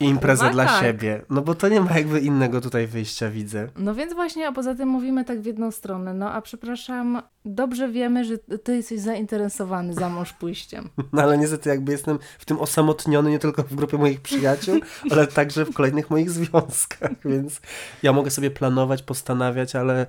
[0.00, 0.82] i imprezę Chyba dla tak.
[0.82, 3.68] siebie, no bo to nie ma jakby innego tutaj wyjścia, widzę.
[3.76, 6.14] No więc właśnie, a poza tym mówimy tak w jedną stronę.
[6.14, 10.88] No a przepraszam, dobrze wiemy, że ty jesteś zainteresowany za mąż pójściem.
[11.12, 14.80] No ale niestety jakby jestem w tym osamotniony nie tylko w grupie moich przyjaciół,
[15.12, 17.60] ale także w kolejnych moich związkach, więc
[18.02, 20.06] ja mogę sobie planować, postanawiać, ale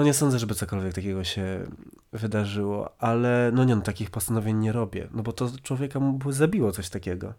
[0.00, 1.66] no nie sądzę, żeby cokolwiek takiego się
[2.12, 6.32] wydarzyło, ale no nie, no takich postanowień nie robię, no bo to człowieka mu by
[6.32, 7.34] zabiło coś takiego.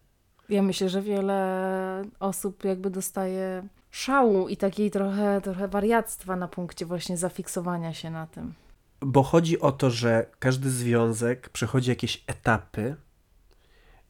[0.49, 6.85] Ja myślę, że wiele osób jakby dostaje szału i takiej trochę, trochę wariactwa na punkcie
[6.85, 8.53] właśnie zafiksowania się na tym.
[8.99, 12.95] Bo chodzi o to, że każdy związek przechodzi jakieś etapy,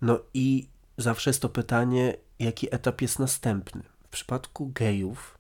[0.02, 3.84] no i zawsze jest to pytanie, jaki etap jest następny.
[4.04, 5.38] W przypadku gejów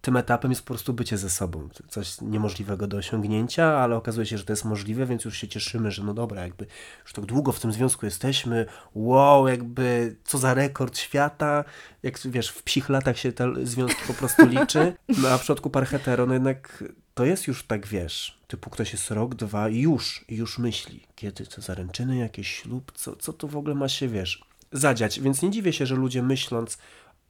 [0.00, 1.68] tym etapem jest po prostu bycie ze sobą.
[1.88, 5.90] Coś niemożliwego do osiągnięcia, ale okazuje się, że to jest możliwe, więc już się cieszymy,
[5.90, 6.66] że no dobra, jakby
[7.02, 11.64] już tak długo w tym związku jesteśmy, wow, jakby co za rekord świata,
[12.02, 15.70] jak wiesz, w psich latach się te związki po prostu liczy, no a w przypadku
[15.70, 16.84] par hetero, no jednak
[17.14, 21.46] to jest już tak, wiesz, typu ktoś jest rok, dwa i już, już myśli, kiedy
[21.46, 25.50] to zaręczyny, jakiś ślub, co, co tu w ogóle ma się, wiesz, zadziać, więc nie
[25.50, 26.78] dziwię się, że ludzie myśląc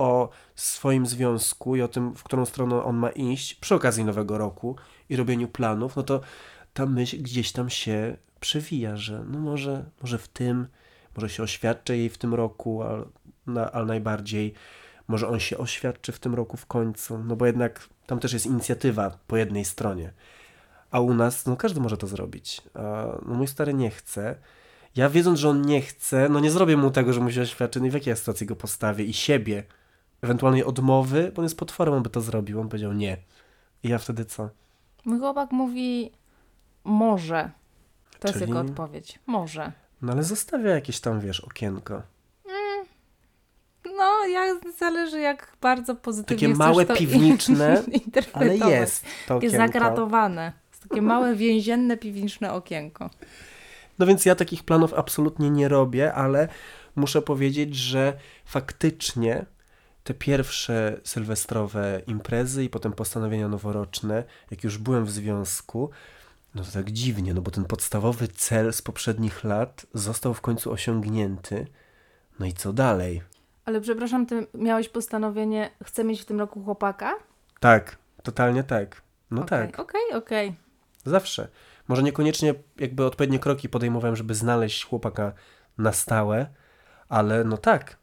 [0.00, 4.38] o swoim związku i o tym, w którą stronę on ma iść przy okazji nowego
[4.38, 4.76] roku
[5.08, 6.20] i robieniu planów, no to
[6.74, 10.66] ta myśl gdzieś tam się przewija, że no może, może w tym,
[11.16, 13.04] może się oświadczę jej w tym roku, ale,
[13.46, 14.54] na, najbardziej
[15.08, 18.46] może on się oświadczy w tym roku w końcu, no bo jednak tam też jest
[18.46, 20.12] inicjatywa po jednej stronie.
[20.90, 22.62] A u nas, no każdy może to zrobić.
[22.74, 24.34] A no mój stary nie chce.
[24.96, 27.80] Ja wiedząc, że on nie chce, no nie zrobię mu tego, że mu się oświadczy,
[27.80, 29.64] no i w jakiej ja sytuacji go postawię i siebie,
[30.22, 32.61] ewentualnej odmowy, bo on jest potworem, on by to zrobił.
[32.61, 33.16] On powiedział nie.
[33.83, 34.48] I ja wtedy co?
[35.04, 36.11] Mój chłopak mówi
[36.85, 37.50] może.
[38.18, 38.50] To jest Czyli?
[38.50, 39.18] jego odpowiedź.
[39.26, 39.72] Może.
[40.02, 42.02] No ale zostawia jakieś tam, wiesz, okienko.
[43.96, 47.83] No, jak, zależy jak bardzo pozytywnie Takie małe, to piwniczne,
[48.33, 49.56] Ale jest to Takie okienko.
[49.56, 50.52] zagratowane.
[50.70, 53.11] Jest takie małe, więzienne, piwniczne okienko.
[53.98, 56.48] No więc ja takich planów absolutnie nie robię, ale
[56.96, 59.46] muszę powiedzieć, że faktycznie
[60.11, 65.90] te pierwsze sylwestrowe imprezy i potem postanowienia noworoczne, jak już byłem w związku,
[66.55, 70.73] no to tak dziwnie, no bo ten podstawowy cel z poprzednich lat został w końcu
[70.73, 71.66] osiągnięty.
[72.38, 73.23] No i co dalej?
[73.64, 77.14] Ale przepraszam, ty miałeś postanowienie, chcę mieć w tym roku chłopaka?
[77.61, 79.03] Tak, totalnie tak.
[79.31, 80.55] No Okej, tak, Okej, okej.
[81.05, 81.49] zawsze.
[81.88, 85.33] Może niekoniecznie jakby odpowiednie kroki podejmowałem, żeby znaleźć chłopaka
[85.79, 86.46] na stałe,
[87.09, 87.99] ale no tak.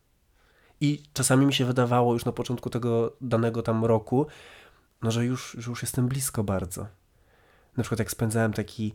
[0.81, 4.27] I czasami mi się wydawało już na początku tego danego tam roku,
[5.01, 6.87] no że już, że już jestem blisko bardzo.
[7.77, 8.93] Na przykład jak spędzałem taki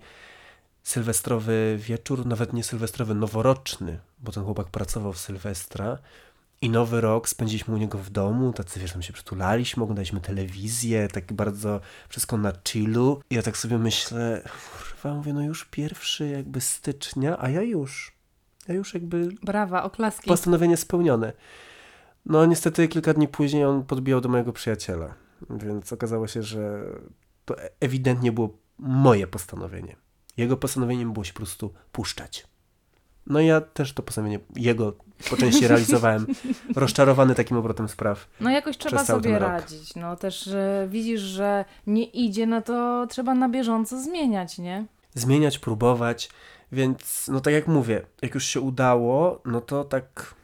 [0.82, 5.98] sylwestrowy wieczór, nawet nie sylwestrowy, noworoczny, bo ten chłopak pracował w Sylwestra
[6.62, 11.08] i nowy rok spędziliśmy u niego w domu, tacy wiesz, tam się przytulaliśmy, oglądaliśmy telewizję,
[11.08, 13.20] tak bardzo wszystko na chillu.
[13.30, 14.42] I ja tak sobie myślę,
[14.78, 18.12] kurwa, mówię, no już pierwszy jakby stycznia, a ja już,
[18.68, 20.28] ja już jakby Brawa, oklaski.
[20.28, 21.32] postanowienie spełnione.
[22.26, 25.14] No niestety kilka dni później on podbijał do mojego przyjaciela,
[25.50, 26.82] więc okazało się, że
[27.44, 29.96] to e- ewidentnie było moje postanowienie.
[30.37, 32.46] Jego postanowieniem było się po prostu puszczać.
[33.26, 34.92] No i ja też to postanowienie jego
[35.30, 36.26] po części realizowałem,
[36.76, 38.28] rozczarowany takim obrotem spraw.
[38.40, 39.94] No jakoś trzeba sobie radzić.
[39.96, 44.87] No też że widzisz, że nie idzie, no to trzeba na bieżąco zmieniać, nie?
[45.14, 46.30] zmieniać, próbować.
[46.72, 50.35] Więc, no tak jak mówię, jak już się udało, no to tak,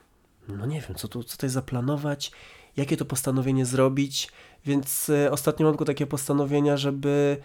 [0.48, 2.32] no nie wiem, co tu co tutaj zaplanować,
[2.76, 4.32] jakie to postanowienie zrobić.
[4.66, 7.36] Więc e, ostatnio mam tylko takie postanowienia, żeby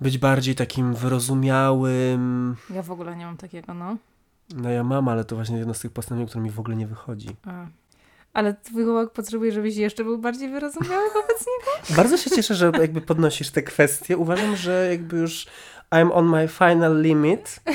[0.00, 2.56] być bardziej takim wyrozumiałym.
[2.70, 3.96] Ja w ogóle nie mam takiego, no.
[4.54, 6.86] No ja mam, ale to właśnie jedno z tych postanowień, które mi w ogóle nie
[6.86, 7.28] wychodzi.
[7.46, 7.66] A.
[8.32, 11.70] Ale twój chłopak potrzebuje, żebyś jeszcze był bardziej wyrozumiały wobec niego?
[11.96, 14.16] Bardzo się cieszę, że jakby podnosisz te kwestie.
[14.16, 15.46] Uważam, że jakby już
[15.92, 17.60] I'm on my final limit.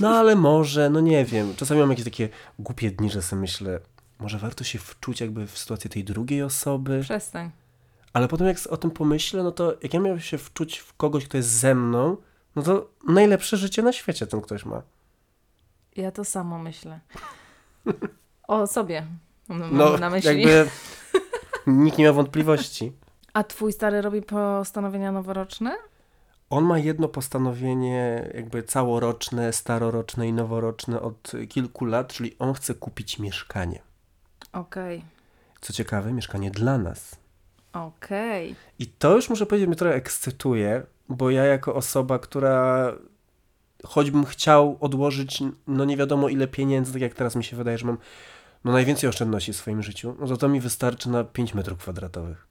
[0.00, 1.54] No ale może, no nie wiem.
[1.56, 3.80] Czasami mam jakieś takie głupie dni, że sobie myślę,
[4.18, 7.00] może warto się wczuć jakby w sytuację tej drugiej osoby.
[7.02, 7.50] Przestań.
[8.12, 11.24] Ale potem jak o tym pomyślę, no to jak ja miałem się wczuć w kogoś,
[11.24, 12.16] kto jest ze mną,
[12.56, 14.82] no to najlepsze życie na świecie ten ktoś ma.
[15.96, 17.00] Ja to samo myślę.
[18.48, 19.06] O sobie.
[19.48, 20.42] Mam No, na myśli.
[20.42, 20.70] jakby
[21.66, 22.92] nikt nie ma wątpliwości.
[23.32, 25.76] A twój stary robi postanowienia noworoczne?
[26.50, 32.74] On ma jedno postanowienie, jakby całoroczne, staroroczne i noworoczne od kilku lat, czyli on chce
[32.74, 33.82] kupić mieszkanie.
[34.52, 35.04] Okej.
[35.60, 37.16] Co ciekawe, mieszkanie dla nas.
[37.72, 38.54] Okej.
[38.78, 42.92] I to już muszę powiedzieć, mnie trochę ekscytuje, bo ja jako osoba, która
[43.84, 47.86] choćbym chciał odłożyć no nie wiadomo ile pieniędzy, tak jak teraz mi się wydaje, że
[47.86, 47.98] mam
[48.64, 52.47] no najwięcej oszczędności w swoim życiu, no to to mi wystarczy na 5 metrów kwadratowych.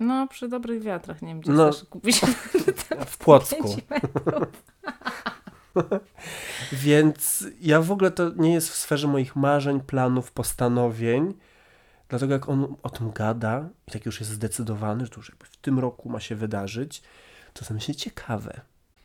[0.00, 1.72] No, przy dobrych wiatrach, nie wiem, gdzie No.
[1.72, 2.20] chcesz kupić
[3.06, 3.76] W Płocku.
[6.72, 11.34] Więc ja w ogóle to nie jest w sferze moich marzeń, planów, postanowień.
[12.08, 15.44] Dlatego jak on o tym gada i tak już jest zdecydowany, że to już jakby
[15.46, 17.02] w tym roku ma się wydarzyć,
[17.52, 18.60] to sobie myślę ciekawe.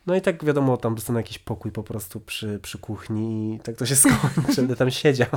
[0.06, 3.76] No i tak wiadomo, tam dostanę jakiś pokój po prostu przy, przy kuchni i tak
[3.76, 5.28] to się skończy, będę tam siedział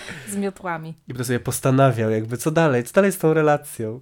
[0.32, 0.94] Z miotłami.
[1.08, 4.00] i będę sobie postanawiał jakby co dalej, co dalej z tą relacją.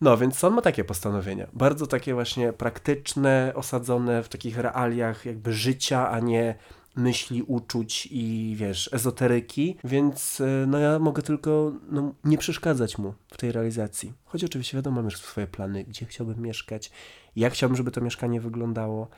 [0.00, 1.46] No, więc on ma takie postanowienia.
[1.52, 6.54] Bardzo takie właśnie praktyczne, osadzone w takich realiach jakby życia, a nie
[6.96, 13.14] myśli, uczuć i wiesz, ezoteryki, więc y, no ja mogę tylko no, nie przeszkadzać mu
[13.28, 14.12] w tej realizacji.
[14.24, 16.90] Choć oczywiście wiadomo, mam już swoje plany, gdzie chciałbym mieszkać,
[17.36, 19.08] jak chciałbym, żeby to mieszkanie wyglądało,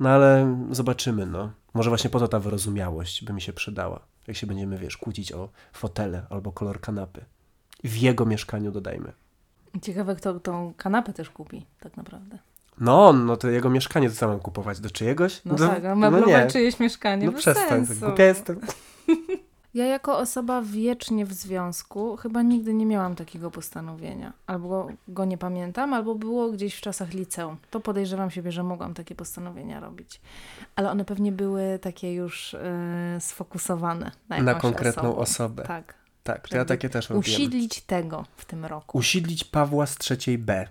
[0.00, 1.52] no ale zobaczymy, no.
[1.74, 5.32] Może właśnie po to ta wyrozumiałość by mi się przydała, jak się będziemy, wiesz, kłócić
[5.32, 7.24] o fotele albo kolor kanapy.
[7.84, 9.12] W jego mieszkaniu dodajmy.
[9.82, 12.38] Ciekawe, kto tą kanapę też kupi, tak naprawdę.
[12.80, 14.80] No, no to jego mieszkanie to mam kupować?
[14.80, 15.40] Do czyjegoś?
[15.44, 18.06] No to, tak, no meblować czyjeś mieszkanie, No przestań, tak sensu.
[18.06, 18.60] głupia jestem.
[19.74, 24.32] Ja jako osoba wiecznie w związku chyba nigdy nie miałam takiego postanowienia.
[24.46, 27.56] Albo go nie pamiętam, albo było gdzieś w czasach liceum.
[27.70, 30.20] To podejrzewam siebie, że mogłam takie postanowienia robić.
[30.76, 35.22] Ale one pewnie były takie już e, sfokusowane na, Na konkretną osobę.
[35.22, 35.62] osobę.
[35.62, 35.94] Tak.
[36.24, 37.34] Tak, to ja takie też robiłem.
[37.40, 38.98] Usidlić tego w tym roku.
[38.98, 40.68] Usidlić Pawła z trzeciej B.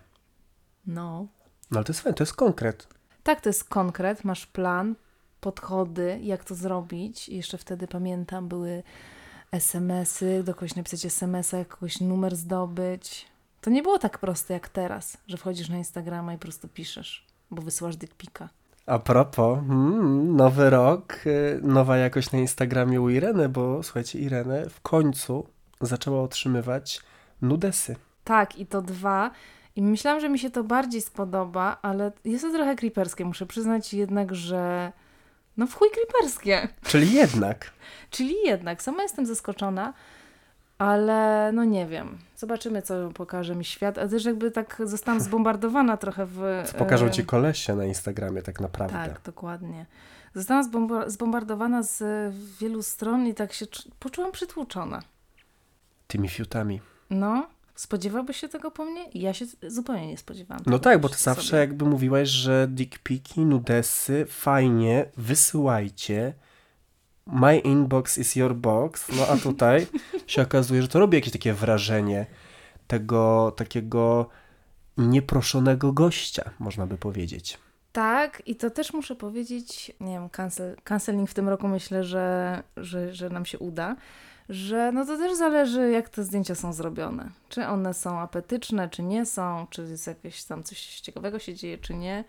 [0.87, 1.27] No.
[1.71, 2.87] No ale to jest fajne, to jest konkret.
[3.23, 4.95] Tak, to jest konkret, masz plan,
[5.43, 7.29] podchody, jak to zrobić.
[7.29, 8.83] I Jeszcze wtedy pamiętam, były
[9.51, 13.27] SMS-y, do kogoś napisać SMS-a, jakoś numer zdobyć.
[13.61, 17.27] To nie było tak proste jak teraz, że wchodzisz na Instagrama i po prostu piszesz,
[17.51, 18.49] bo wysyłasz dickpika.
[18.85, 24.69] A propos, mm, nowy rok, y, nowa jakość na Instagramie u Ireny, bo słuchajcie, Irenę
[24.69, 25.47] w końcu
[25.81, 27.01] zaczęła otrzymywać
[27.41, 27.95] nudesy.
[28.23, 29.31] Tak, i to dwa.
[29.75, 33.25] I myślałam, że mi się to bardziej spodoba, ale jest to trochę creeperskie.
[33.25, 34.91] Muszę przyznać jednak, że
[35.57, 36.67] no w chuj creeperskie.
[36.83, 37.71] Czyli jednak.
[38.09, 39.93] Czyli jednak, sama jestem zaskoczona,
[40.77, 42.17] ale no nie wiem.
[42.35, 43.97] Zobaczymy, co pokaże mi świat.
[43.97, 46.41] A też jakby tak zostałam zbombardowana trochę w...
[46.71, 48.93] Co pokażą e, ci kolesie na Instagramie tak naprawdę.
[48.93, 49.85] Tak, dokładnie.
[50.35, 52.03] Zostałam zbomba- zbombardowana z
[52.59, 55.01] wielu stron i tak się czu- poczułam przytłoczona.
[56.07, 56.81] Tymi fiutami.
[57.09, 59.09] No, spodziewałbyś się tego po mnie?
[59.13, 60.63] Ja się zupełnie nie spodziewałam.
[60.65, 61.59] No tak, bo ty zawsze sobie.
[61.59, 66.33] jakby mówiłaś, że dickpiki, nudesy, fajnie, wysyłajcie.
[67.27, 69.07] My inbox is your box.
[69.17, 69.87] No a tutaj
[70.27, 72.25] się okazuje, że to robi jakieś takie wrażenie
[72.87, 74.29] tego takiego
[74.97, 77.57] nieproszonego gościa, można by powiedzieć.
[77.91, 82.63] Tak, i to też muszę powiedzieć, nie wiem, cancel, canceling w tym roku myślę, że,
[82.77, 83.95] że, że nam się uda,
[84.53, 87.29] że no to też zależy, jak te zdjęcia są zrobione.
[87.49, 91.77] Czy one są apetyczne, czy nie są, czy jest jakieś tam coś ciekawego się dzieje,
[91.77, 92.23] czy nie.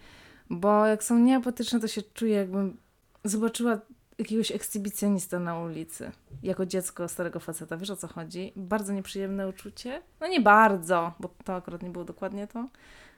[0.50, 2.76] Bo jak są nieapetyczne, to się czuję, jakbym
[3.24, 3.78] zobaczyła
[4.18, 6.10] jakiegoś ekshibicjonista na ulicy.
[6.42, 7.76] Jako dziecko starego faceta.
[7.76, 8.52] Wiesz o co chodzi?
[8.56, 10.02] Bardzo nieprzyjemne uczucie.
[10.20, 12.68] No nie bardzo, bo to akurat nie było dokładnie to.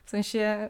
[0.05, 0.69] W sensie,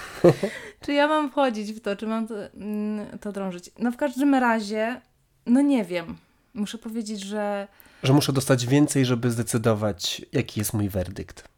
[0.80, 3.70] czy ja mam wchodzić w to, czy mam to, mm, to drążyć.
[3.78, 5.00] No w każdym razie,
[5.46, 6.16] no nie wiem.
[6.56, 7.68] Muszę powiedzieć, że
[8.02, 11.48] Że muszę dostać więcej, żeby zdecydować, jaki jest mój werdykt.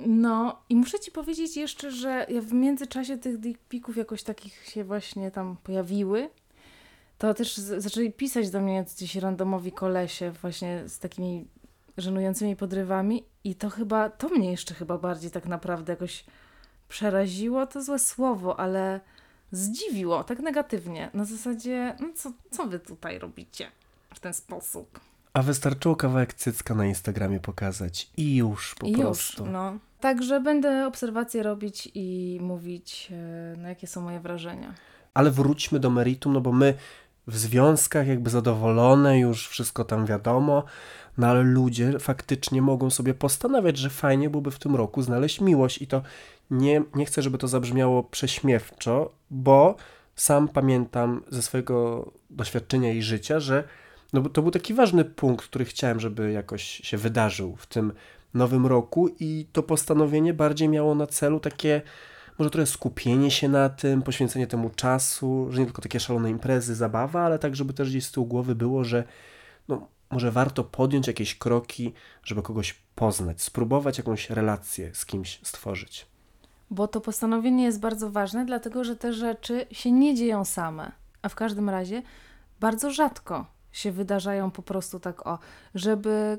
[0.00, 4.84] No i muszę ci powiedzieć jeszcze, że ja w międzyczasie tych dickpików jakoś takich się
[4.84, 6.30] właśnie tam pojawiły,
[7.18, 11.46] to też zaczęli pisać do mnie jacyś randomowi kolesie właśnie z takimi
[11.96, 16.24] żenującymi podrywami i to chyba, to mnie jeszcze chyba bardziej tak naprawdę jakoś
[16.88, 19.00] przeraziło, to złe słowo, ale
[19.52, 21.10] zdziwiło, tak negatywnie.
[21.14, 23.70] Na zasadzie, no co, co wy tutaj robicie
[24.16, 25.00] w ten sposób?
[25.32, 29.42] A wystarczyło kawałek cycka na Instagramie pokazać i już po I prostu.
[29.42, 29.78] Już, no.
[30.00, 34.74] Także będę obserwacje robić i mówić, e, no, jakie są moje wrażenia.
[35.14, 36.74] Ale wróćmy do meritum, no bo my
[37.26, 40.64] w związkach jakby zadowolone, już wszystko tam wiadomo,
[41.18, 45.82] no ale ludzie faktycznie mogą sobie postanawiać, że fajnie byłoby w tym roku znaleźć miłość
[45.82, 46.02] i to
[46.50, 49.76] nie, nie chcę, żeby to zabrzmiało prześmiewczo, bo
[50.14, 53.64] sam pamiętam ze swojego doświadczenia i życia, że
[54.12, 57.92] no bo to był taki ważny punkt, który chciałem, żeby jakoś się wydarzył w tym
[58.34, 61.82] nowym roku i to postanowienie bardziej miało na celu takie
[62.38, 66.74] może trochę skupienie się na tym, poświęcenie temu czasu, że nie tylko takie szalone imprezy,
[66.74, 69.04] zabawa, ale tak, żeby też gdzieś z tyłu głowy było, że
[69.68, 71.92] no, może warto podjąć jakieś kroki,
[72.24, 76.06] żeby kogoś poznać, spróbować jakąś relację z kimś stworzyć.
[76.70, 80.92] Bo to postanowienie jest bardzo ważne, dlatego że te rzeczy się nie dzieją same.
[81.22, 82.02] A w każdym razie
[82.60, 85.38] bardzo rzadko się wydarzają po prostu tak o,
[85.74, 86.38] żeby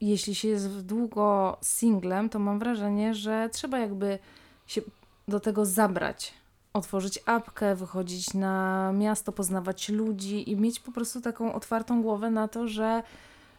[0.00, 4.18] jeśli się jest długo singlem, to mam wrażenie, że trzeba jakby
[4.66, 4.80] się
[5.28, 6.34] do tego zabrać.
[6.72, 12.48] Otworzyć apkę, wychodzić na miasto, poznawać ludzi i mieć po prostu taką otwartą głowę na
[12.48, 13.02] to, że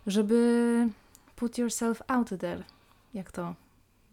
[0.08, 0.88] żeby
[1.36, 2.64] put yourself out there,
[3.14, 3.56] jak to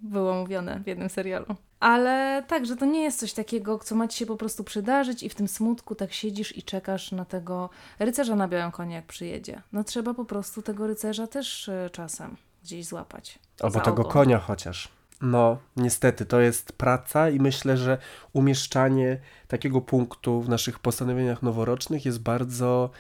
[0.01, 1.47] było mówione w jednym serialu.
[1.81, 5.23] Ale tak, że to nie jest coś takiego, co ma ci się po prostu przydarzyć
[5.23, 9.07] i w tym smutku tak siedzisz i czekasz na tego rycerza na białym koniu, jak
[9.07, 9.63] przyjedzie.
[9.73, 13.39] No trzeba po prostu tego rycerza też y, czasem gdzieś złapać.
[13.61, 14.13] Albo tego ogon.
[14.13, 14.89] konia chociaż.
[15.21, 17.99] No, niestety, to jest praca i myślę, że
[18.33, 22.91] umieszczanie takiego punktu w naszych postanowieniach noworocznych jest bardzo,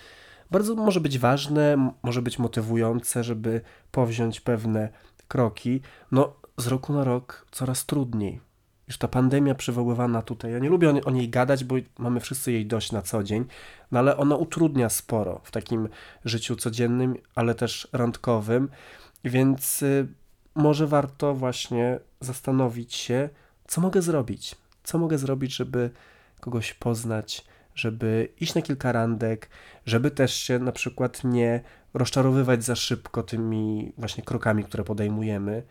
[0.50, 3.60] bardzo może być ważne, może być motywujące, żeby
[3.90, 4.88] powziąć pewne
[5.28, 5.80] kroki.
[6.10, 8.47] No, z roku na rok coraz trudniej.
[8.88, 12.66] Już ta pandemia przywoływana tutaj, ja nie lubię o, niej gadać, bo mamy wszyscy jej
[12.66, 13.44] dość na co dzień,
[13.92, 15.88] no ale ona utrudnia sporo w takim
[16.24, 18.68] życiu codziennym, ale też randkowym,
[19.24, 20.08] więc y,
[20.54, 23.28] może warto właśnie zastanowić się,
[23.66, 24.56] co mogę zrobić.
[24.84, 25.90] Co mogę zrobić, żeby
[26.40, 29.48] kogoś poznać, żeby iść na kilka randek,
[29.86, 31.60] żeby też się na przykład nie
[31.94, 35.62] rozczarowywać za szybko tymi właśnie krokami, które podejmujemy.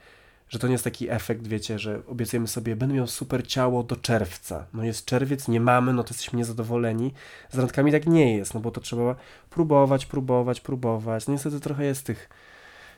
[0.50, 3.96] Że to nie jest taki efekt, wiecie, że obiecujemy sobie, będę miał super ciało do
[3.96, 4.66] czerwca.
[4.74, 7.14] No jest czerwiec, nie mamy, no to jesteśmy niezadowoleni.
[7.50, 9.16] Z randkami tak nie jest, no bo to trzeba
[9.50, 11.28] próbować, próbować, próbować.
[11.28, 12.30] No niestety trochę jest tych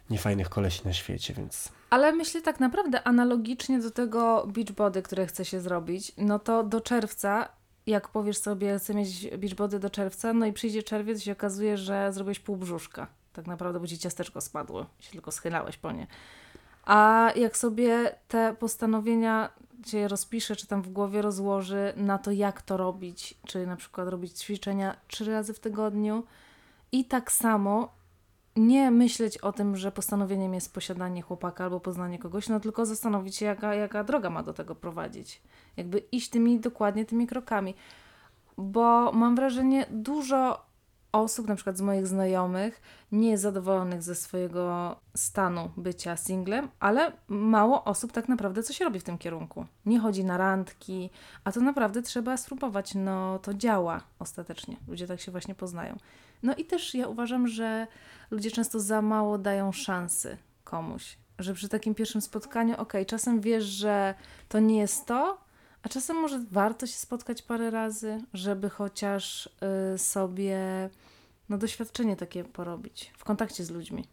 [0.09, 5.45] niefajnych kolesi na świecie, więc Ale myślę tak naprawdę analogicznie do tego beachbody, które chce
[5.45, 7.49] się zrobić, no to do czerwca,
[7.85, 11.77] jak powiesz sobie, chcę mieć beachbody do czerwca, no i przyjdzie czerwiec i się okazuje,
[11.77, 13.07] że zrobiłeś pół brzuszka.
[13.33, 16.07] Tak naprawdę, bo ci ciasteczko spadło, się tylko schylałeś po nie.
[16.89, 19.49] A jak sobie te postanowienia
[19.85, 24.07] się rozpisze, czy tam w głowie rozłoży na to, jak to robić, czy na przykład
[24.07, 26.23] robić ćwiczenia trzy razy w tygodniu
[26.91, 27.93] i tak samo
[28.55, 33.35] nie myśleć o tym, że postanowieniem jest posiadanie chłopaka albo poznanie kogoś, no tylko zastanowić
[33.35, 35.41] się, jaka, jaka droga ma do tego prowadzić.
[35.77, 37.75] Jakby iść tymi dokładnie tymi krokami.
[38.57, 40.68] Bo mam wrażenie, dużo
[41.11, 47.11] osób, na przykład z moich znajomych, nie jest zadowolonych ze swojego stanu bycia singlem, ale
[47.27, 49.65] mało osób tak naprawdę coś robi w tym kierunku.
[49.85, 51.09] Nie chodzi na randki,
[51.43, 52.95] a to naprawdę trzeba spróbować.
[52.95, 54.77] No to działa ostatecznie.
[54.87, 55.97] Ludzie tak się właśnie poznają.
[56.43, 57.87] No i też ja uważam, że
[58.31, 61.17] ludzie często za mało dają szansy komuś.
[61.39, 64.13] Że przy takim pierwszym spotkaniu, okej, czasem wiesz, że
[64.49, 65.37] to nie jest to,
[65.83, 69.49] a czasem może warto się spotkać parę razy, żeby chociaż
[69.93, 70.59] y, sobie
[71.49, 74.07] no, doświadczenie takie porobić w kontakcie z ludźmi.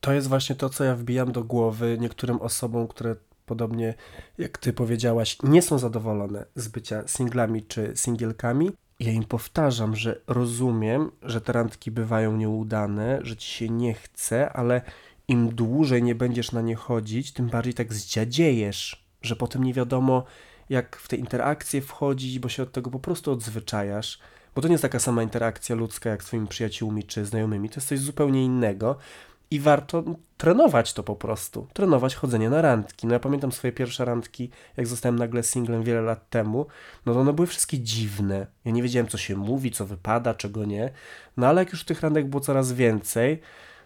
[0.00, 3.16] To jest właśnie to, co ja wbijam do głowy niektórym osobom, które
[3.46, 3.94] podobnie
[4.38, 8.70] jak ty powiedziałaś, nie są zadowolone z bycia singlami czy singielkami.
[9.00, 14.52] Ja im powtarzam, że rozumiem, że te randki bywają nieudane, że ci się nie chce,
[14.52, 14.82] ale
[15.28, 20.24] im dłużej nie będziesz na nie chodzić, tym bardziej tak zdziadziejesz, że potem nie wiadomo,
[20.72, 24.18] jak w te interakcje wchodzić, bo się od tego po prostu odzwyczajasz.
[24.54, 27.74] Bo to nie jest taka sama interakcja ludzka jak z twoimi przyjaciółmi czy znajomymi, to
[27.74, 28.96] jest coś zupełnie innego
[29.50, 30.04] i warto
[30.36, 31.66] trenować to po prostu.
[31.72, 33.06] Trenować chodzenie na randki.
[33.06, 36.66] No ja pamiętam swoje pierwsze randki, jak zostałem nagle singlem wiele lat temu,
[37.06, 38.46] no to one były wszystkie dziwne.
[38.64, 40.90] Ja nie wiedziałem, co się mówi, co wypada, czego nie.
[41.36, 43.40] No ale jak już tych randek było coraz więcej,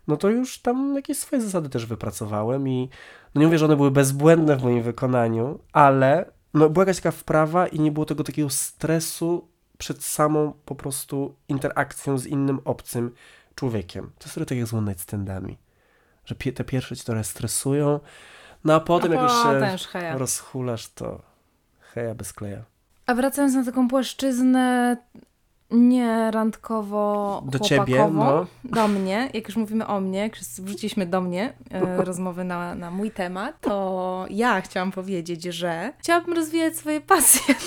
[0.09, 2.89] no to już tam jakieś swoje zasady też wypracowałem i
[3.35, 7.11] no nie mówię, że one były bezbłędne w moim wykonaniu, ale no była jakaś taka
[7.11, 9.49] wprawa i nie było tego takiego stresu
[9.79, 13.15] przed samą po prostu interakcją z innym obcym
[13.55, 14.05] człowiekiem.
[14.19, 15.59] To jest trochę tak jak z one night standami,
[16.25, 18.01] że pie- te pierwsze ci trochę stresują,
[18.65, 20.19] no a potem jak już się już heja.
[20.19, 21.23] rozhulasz, to
[21.81, 22.65] heja bez kleja.
[23.07, 24.97] A wracając na taką płaszczyznę
[25.71, 28.47] nie randkowo Do ciebie, no.
[28.65, 32.91] do mnie, jak już mówimy o mnie, jak wrzuciliśmy do mnie e, rozmowy na, na
[32.91, 37.55] mój temat, to ja chciałam powiedzieć, że chciałabym rozwijać swoje pasje.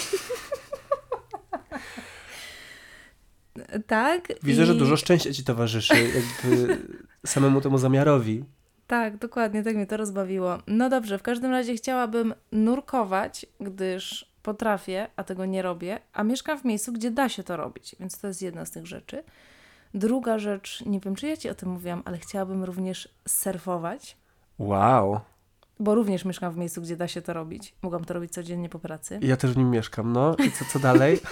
[3.87, 4.27] tak?
[4.43, 6.77] Widzę, że i- dużo szczęścia ci towarzyszy, jakby
[7.25, 8.43] samemu temu zamiarowi.
[8.87, 10.57] Tak, dokładnie, tak mnie to rozbawiło.
[10.67, 16.57] No dobrze, w każdym razie chciałabym nurkować, gdyż potrafię, a tego nie robię, a mieszkam
[16.59, 19.23] w miejscu, gdzie da się to robić, więc to jest jedna z tych rzeczy.
[19.93, 24.17] Druga rzecz, nie wiem czy ja ci o tym mówiłam, ale chciałabym również surfować,
[24.59, 25.19] Wow.
[25.79, 27.75] bo również mieszkam w miejscu, gdzie da się to robić.
[27.81, 29.19] Mogłam to robić codziennie po pracy.
[29.21, 30.35] Ja też w nim mieszkam, no.
[30.47, 31.19] I co, co dalej?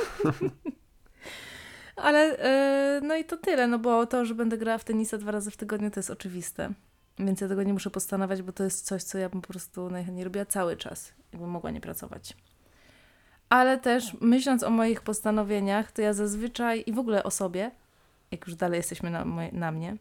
[1.96, 2.28] Ale
[3.02, 5.52] yy, no i to tyle, no bo to, że będę grała w tenisa dwa razy
[5.52, 6.70] w tygodniu, to jest oczywiste.
[7.20, 9.90] Więc ja tego nie muszę postanawiać, bo to jest coś, co ja bym po prostu
[9.90, 12.38] najchętniej robiła cały czas, jakbym mogła nie pracować.
[13.50, 17.72] Ale też myśląc o moich postanowieniach, to ja zazwyczaj i w ogóle o sobie,
[18.32, 19.98] jak już dalej jesteśmy na, moje, na mnie,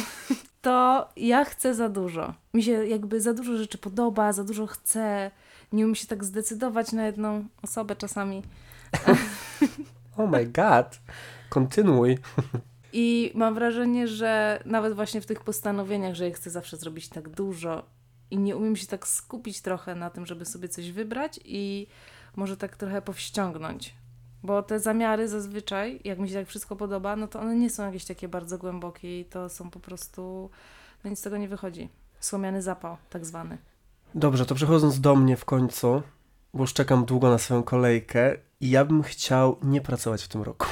[0.62, 2.34] to ja chcę za dużo.
[2.54, 5.30] Mi się jakby za dużo rzeczy podoba, za dużo chcę.
[5.72, 8.42] Nie umiem się tak zdecydować na jedną osobę czasami.
[10.16, 11.00] Oh my god.
[11.48, 12.18] Kontynuuj.
[12.92, 17.28] I mam wrażenie, że nawet właśnie w tych postanowieniach, że ja chcę zawsze zrobić tak
[17.28, 17.82] dużo
[18.30, 21.86] i nie umiem się tak skupić trochę na tym, żeby sobie coś wybrać i
[22.36, 23.94] może tak trochę powściągnąć.
[24.42, 27.86] Bo te zamiary zazwyczaj, jak mi się tak wszystko podoba, no to one nie są
[27.86, 30.50] jakieś takie bardzo głębokie i to są po prostu,
[31.04, 31.88] no nic z tego nie wychodzi.
[32.20, 33.58] Słomiany zapał, tak zwany.
[34.14, 36.02] Dobrze, to przechodząc do mnie w końcu,
[36.54, 40.42] bo już czekam długo na swoją kolejkę i ja bym chciał nie pracować w tym
[40.42, 40.66] roku.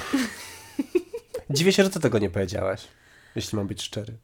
[1.50, 2.88] Dziwię się, że ty tego nie powiedziałaś,
[3.34, 4.16] jeśli mam być szczery.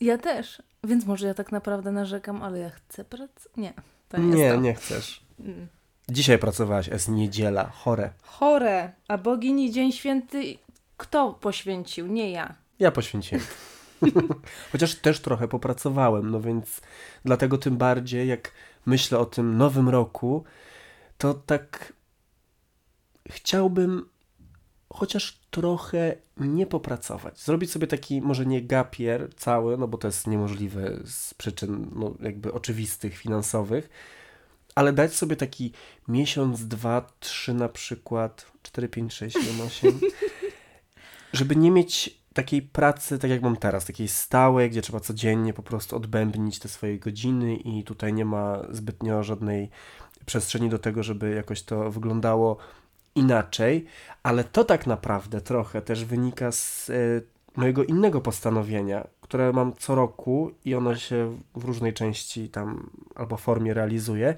[0.00, 3.56] Ja też, więc może ja tak naprawdę narzekam, ale ja chcę pracować.
[3.56, 3.72] Nie,
[4.08, 4.60] to nie, Nie, jest to.
[4.60, 5.24] nie chcesz.
[5.40, 5.68] Mm.
[6.12, 8.10] Dzisiaj pracowałaś, jest niedziela, chore.
[8.22, 10.58] Chore, a bogini Dzień Święty
[11.02, 12.06] kto poświęcił?
[12.06, 12.54] Nie ja.
[12.78, 13.44] Ja poświęciłem.
[14.72, 16.80] Chociaż też trochę popracowałem, no więc
[17.24, 18.52] dlatego tym bardziej, jak
[18.86, 20.44] myślę o tym nowym roku,
[21.18, 21.92] to tak
[23.30, 24.08] chciałbym
[24.92, 27.40] chociaż trochę nie popracować.
[27.40, 32.14] Zrobić sobie taki, może nie gapier cały, no bo to jest niemożliwe z przyczyn no,
[32.20, 33.88] jakby oczywistych, finansowych,
[34.74, 35.72] ale dać sobie taki
[36.08, 40.00] miesiąc, dwa, trzy na przykład, cztery, pięć, sześć, siedem, osiem,
[41.32, 45.62] żeby nie mieć takiej pracy, tak jak mam teraz, takiej stałej, gdzie trzeba codziennie po
[45.62, 49.70] prostu odbębnić te swoje godziny i tutaj nie ma zbytnio żadnej
[50.26, 52.56] przestrzeni do tego, żeby jakoś to wyglądało
[53.14, 53.86] inaczej,
[54.22, 56.94] ale to tak naprawdę trochę też wynika z e,
[57.56, 63.36] mojego innego postanowienia, które mam co roku i ono się w różnej części tam albo
[63.36, 64.34] formie realizuje,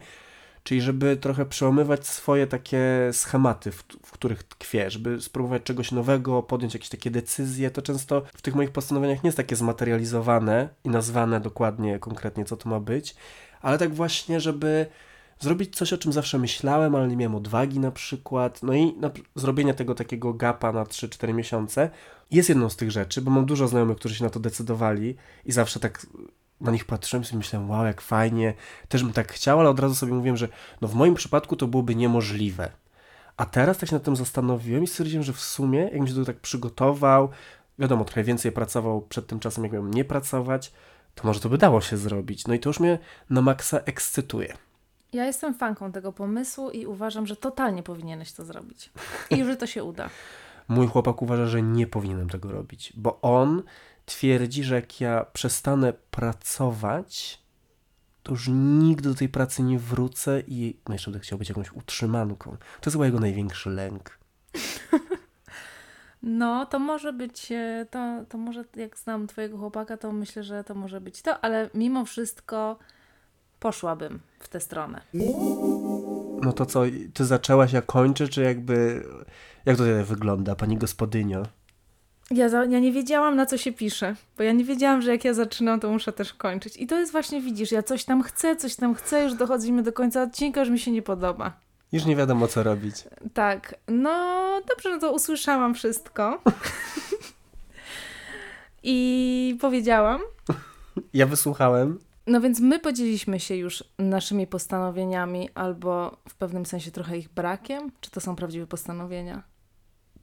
[0.63, 6.43] czyli żeby trochę przełamywać swoje takie schematy, w, w których tkwię, żeby spróbować czegoś nowego,
[6.43, 7.71] podjąć jakieś takie decyzje.
[7.71, 12.57] To często w tych moich postanowieniach nie jest takie zmaterializowane i nazwane dokładnie, konkretnie, co
[12.57, 13.17] to ma być,
[13.63, 14.87] ale tak właśnie, żeby
[15.45, 18.63] zrobić coś, o czym zawsze myślałem, ale nie miałem odwagi na przykład.
[18.63, 21.91] No i na, zrobienie tego takiego gapa na 3-4 miesiące
[22.31, 25.53] jest jedną z tych rzeczy, bo mam dużo znajomych, którzy się na to decydowali i
[25.53, 26.07] zawsze tak
[26.61, 28.55] na nich patrzyłem i myślałem, wow, jak fajnie,
[28.89, 30.49] też bym tak chciał, ale od razu sobie mówiłem, że
[30.81, 32.71] no w moim przypadku to byłoby niemożliwe.
[33.37, 36.21] A teraz tak się nad tym zastanowiłem i stwierdziłem, że w sumie, jakbym się do
[36.21, 37.29] tego tak przygotował,
[37.79, 40.73] wiadomo, trochę więcej pracował przed tym czasem, jak miałem nie pracować,
[41.15, 42.47] to może to by dało się zrobić.
[42.47, 42.99] No i to już mnie
[43.31, 44.57] na maksa ekscytuje.
[45.15, 48.91] Ja jestem fanką tego pomysłu i uważam, że totalnie powinieneś to zrobić.
[49.31, 50.11] I że to się uda.
[50.69, 53.63] Mój chłopak uważa, że nie powinienem tego robić, bo on
[54.07, 57.43] twierdzi, że jak ja przestanę pracować,
[58.23, 61.73] to już nigdy do tej pracy nie wrócę i no jeszcze będę chciał być jakąś
[61.73, 62.51] utrzymanką.
[62.51, 64.19] To jest chyba jego największy lęk.
[66.27, 70.65] No, to może być, e, to, to może jak znam twojego chłopaka, to myślę, że
[70.65, 72.79] to może być to, ale mimo wszystko
[73.65, 75.01] poszłabym w tę stronę.
[76.43, 76.83] No to co,
[77.15, 79.05] ty zaczęłaś, ja kończę, czy jakby...
[79.67, 81.43] Jak to tutaj wygląda, pani gospodynio?
[82.31, 85.25] Ja, za, ja nie wiedziałam, na co się pisze, bo ja nie wiedziałam, że jak
[85.25, 86.77] ja zaczynam, to muszę też kończyć.
[86.77, 89.93] I to jest właśnie, widzisz, ja coś tam chcę, coś tam chcę, już dochodzimy do
[89.93, 91.53] końca odcinka, już mi się nie podoba.
[91.93, 92.95] Już nie wiadomo, co robić.
[93.35, 94.11] Tak, no
[94.69, 96.43] dobrze, no to usłyszałam wszystko.
[98.83, 100.21] I powiedziałam.
[101.15, 101.99] Ja wysłuchałem.
[102.27, 107.93] No więc my podzieliliśmy się już naszymi postanowieniami, albo w pewnym sensie trochę ich brakiem.
[108.01, 109.43] Czy to są prawdziwe postanowienia?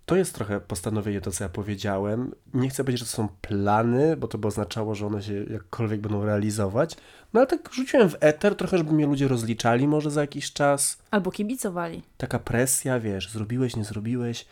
[0.06, 2.32] To jest trochę postanowienie to, co ja powiedziałem.
[2.54, 6.02] Nie chcę powiedzieć, że to są plany, bo to by oznaczało, że one się jakkolwiek
[6.02, 6.98] będą realizować.
[7.34, 10.98] No ale tak rzuciłem w eter, trochę, żeby mnie ludzie rozliczali może za jakiś czas.
[11.12, 12.04] Albo kibicowali.
[12.18, 14.46] Taka presja, wiesz, zrobiłeś, nie zrobiłeś,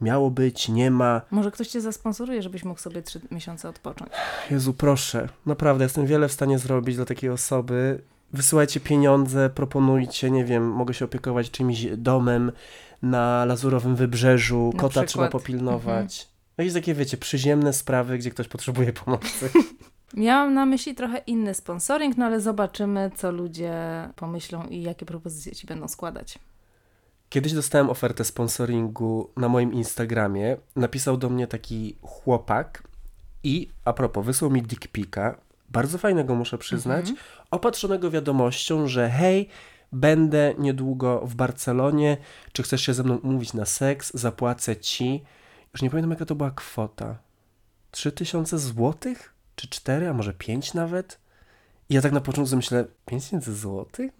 [0.00, 1.20] miało być, nie ma.
[1.30, 4.10] Może ktoś cię zasponsoruje, żebyś mógł sobie trzy miesiące odpocząć.
[4.50, 8.00] Jezu, proszę, naprawdę, jestem wiele w stanie zrobić dla takiej osoby.
[8.32, 12.52] Wysyłajcie pieniądze, proponujcie, nie wiem, mogę się opiekować czymś domem
[13.02, 15.08] na Lazurowym Wybrzeżu, Na kota przykład.
[15.08, 16.28] trzeba popilnować.
[16.58, 19.50] Jakieś takie, wiecie, przyziemne sprawy, gdzie ktoś potrzebuje pomocy.
[20.14, 23.74] Miałam na myśli trochę inny sponsoring, no ale zobaczymy, co ludzie
[24.16, 26.38] pomyślą i jakie propozycje ci będą składać.
[27.30, 30.56] Kiedyś dostałem ofertę sponsoringu na moim Instagramie.
[30.76, 32.82] Napisał do mnie taki chłopak
[33.44, 35.36] i a propos, wysłał mi dick pica,
[35.68, 37.26] bardzo fajnego muszę przyznać, Mhm.
[37.50, 39.48] opatrzonego wiadomością, że hej,
[39.92, 42.16] będę niedługo w Barcelonie,
[42.52, 45.22] czy chcesz się ze mną umówić na seks, zapłacę ci.
[45.74, 47.18] Już nie pamiętam jaka to była kwota.
[47.90, 49.34] 3000 złotych?
[49.56, 51.18] Czy 4, a może 5 nawet?
[51.88, 54.12] I ja tak na początku myślę, 5000 złotych?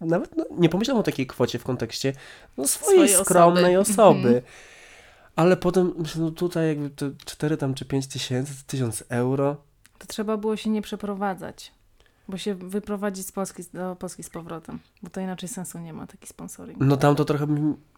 [0.00, 2.12] Nawet no, nie pomyślałem o takiej kwocie w kontekście
[2.56, 4.02] no, swojej Swojej skromnej osoby.
[4.02, 4.28] osoby.
[4.28, 4.42] Mhm.
[5.36, 9.56] Ale potem myślę, no tutaj jakby to 4 tam czy 5 tysięcy, to 1000 euro.
[9.98, 11.72] To trzeba było się nie przeprowadzać,
[12.28, 16.06] bo się wyprowadzić z Polski do Polski z powrotem, bo to inaczej sensu nie ma,
[16.06, 16.78] taki sponsoring.
[16.80, 17.46] No tam to trochę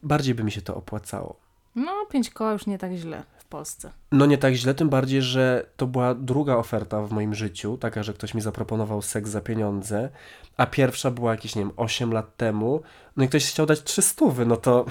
[0.02, 1.45] bardziej by mi się to opłacało.
[1.76, 3.90] No, pięć koła już nie tak źle w Polsce.
[4.12, 8.02] No nie tak źle, tym bardziej, że to była druga oferta w moim życiu, taka,
[8.02, 10.08] że ktoś mi zaproponował seks za pieniądze,
[10.56, 12.80] a pierwsza była jakieś, nie wiem, 8 lat temu,
[13.16, 14.84] no i ktoś chciał dać 300, no to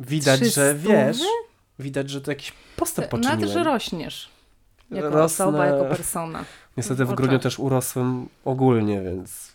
[0.00, 1.18] widać, że wiesz,
[1.78, 3.48] widać, że to jakiś postęp poczyniłem.
[3.48, 4.28] że rośniesz.
[4.90, 5.24] Jako Rosnę.
[5.24, 6.44] osoba, jako persona.
[6.76, 9.49] Niestety w grudniu też urosłem ogólnie, więc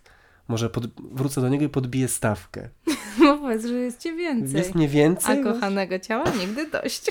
[0.48, 2.70] może pod, wrócę do niego i podbiję stawkę.
[3.20, 4.58] No powiedz, że jest cię więcej.
[4.58, 5.40] Jest mniej więcej?
[5.40, 7.06] A kochanego ciała nigdy dość.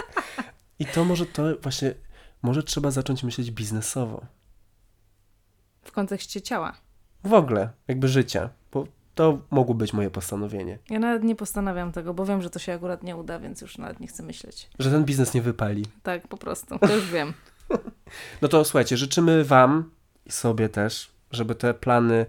[0.78, 1.94] I to może to właśnie,
[2.42, 4.26] może trzeba zacząć myśleć biznesowo.
[5.82, 6.74] W kontekście ciała.
[7.24, 10.78] W ogóle, jakby życia, bo to mogło być moje postanowienie.
[10.90, 13.78] Ja nawet nie postanawiam tego, bo wiem, że to się akurat nie uda, więc już
[13.78, 14.70] nawet nie chcę myśleć.
[14.78, 15.84] Że ten biznes nie wypali.
[16.02, 16.78] Tak, po prostu.
[16.78, 17.32] To już wiem.
[18.42, 19.90] No to słuchajcie, życzymy Wam
[20.26, 22.26] i sobie też, żeby te plany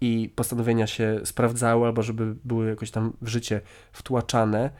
[0.00, 3.60] i postanowienia się sprawdzały, albo żeby były jakoś tam w życie
[3.92, 4.70] wtłaczane.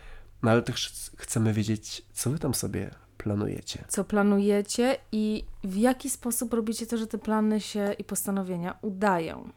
[0.43, 3.85] No ale też chcemy wiedzieć, co Wy tam sobie planujecie.
[3.89, 9.49] Co planujecie i w jaki sposób robicie to, że te plany się i postanowienia udają.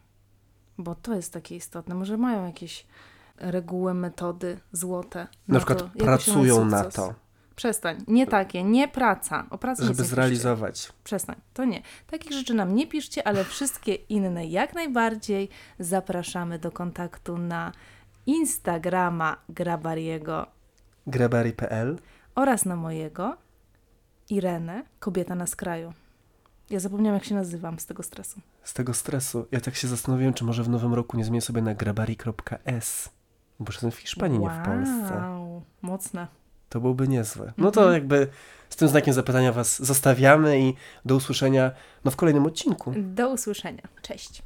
[0.78, 1.96] Bo to jest takie istotne.
[1.96, 2.86] Może mają jakieś
[3.38, 5.28] reguły, metody złote.
[5.48, 7.14] Na przykład to, pracują na to,
[7.62, 7.98] Przestań.
[8.08, 9.46] Nie takie, nie praca.
[9.50, 10.16] O pracy żeby nie piszcie.
[10.16, 10.94] zrealizować.
[11.04, 11.82] Przestań, to nie.
[12.08, 15.50] Takich rzeczy nam nie piszcie, ale wszystkie inne jak najbardziej
[15.80, 17.72] zapraszamy do kontaktu na
[18.26, 20.48] Instagrama Grabariego
[21.08, 22.00] Grabari.pl
[22.36, 23.38] oraz na mojego
[24.30, 25.94] Irenę, kobieta na skraju.
[26.70, 28.40] Ja zapomniałam, jak się nazywam z tego stresu.
[28.64, 29.46] Z tego stresu.
[29.52, 33.10] Ja tak się zastanowiłem, czy może w nowym roku nie zmienię sobie na grabari.s.
[33.60, 35.16] Bo jestem w Hiszpanii, nie w Polsce.
[35.16, 36.41] Wow, mocne.
[36.72, 37.54] To byłby niezłe.
[37.58, 37.94] No to Mhm.
[37.94, 38.28] jakby
[38.70, 40.74] z tym znakiem zapytania Was zostawiamy i
[41.06, 41.72] do usłyszenia
[42.06, 42.94] no, w kolejnym odcinku.
[42.98, 43.82] Do usłyszenia.
[44.02, 44.42] Cześć.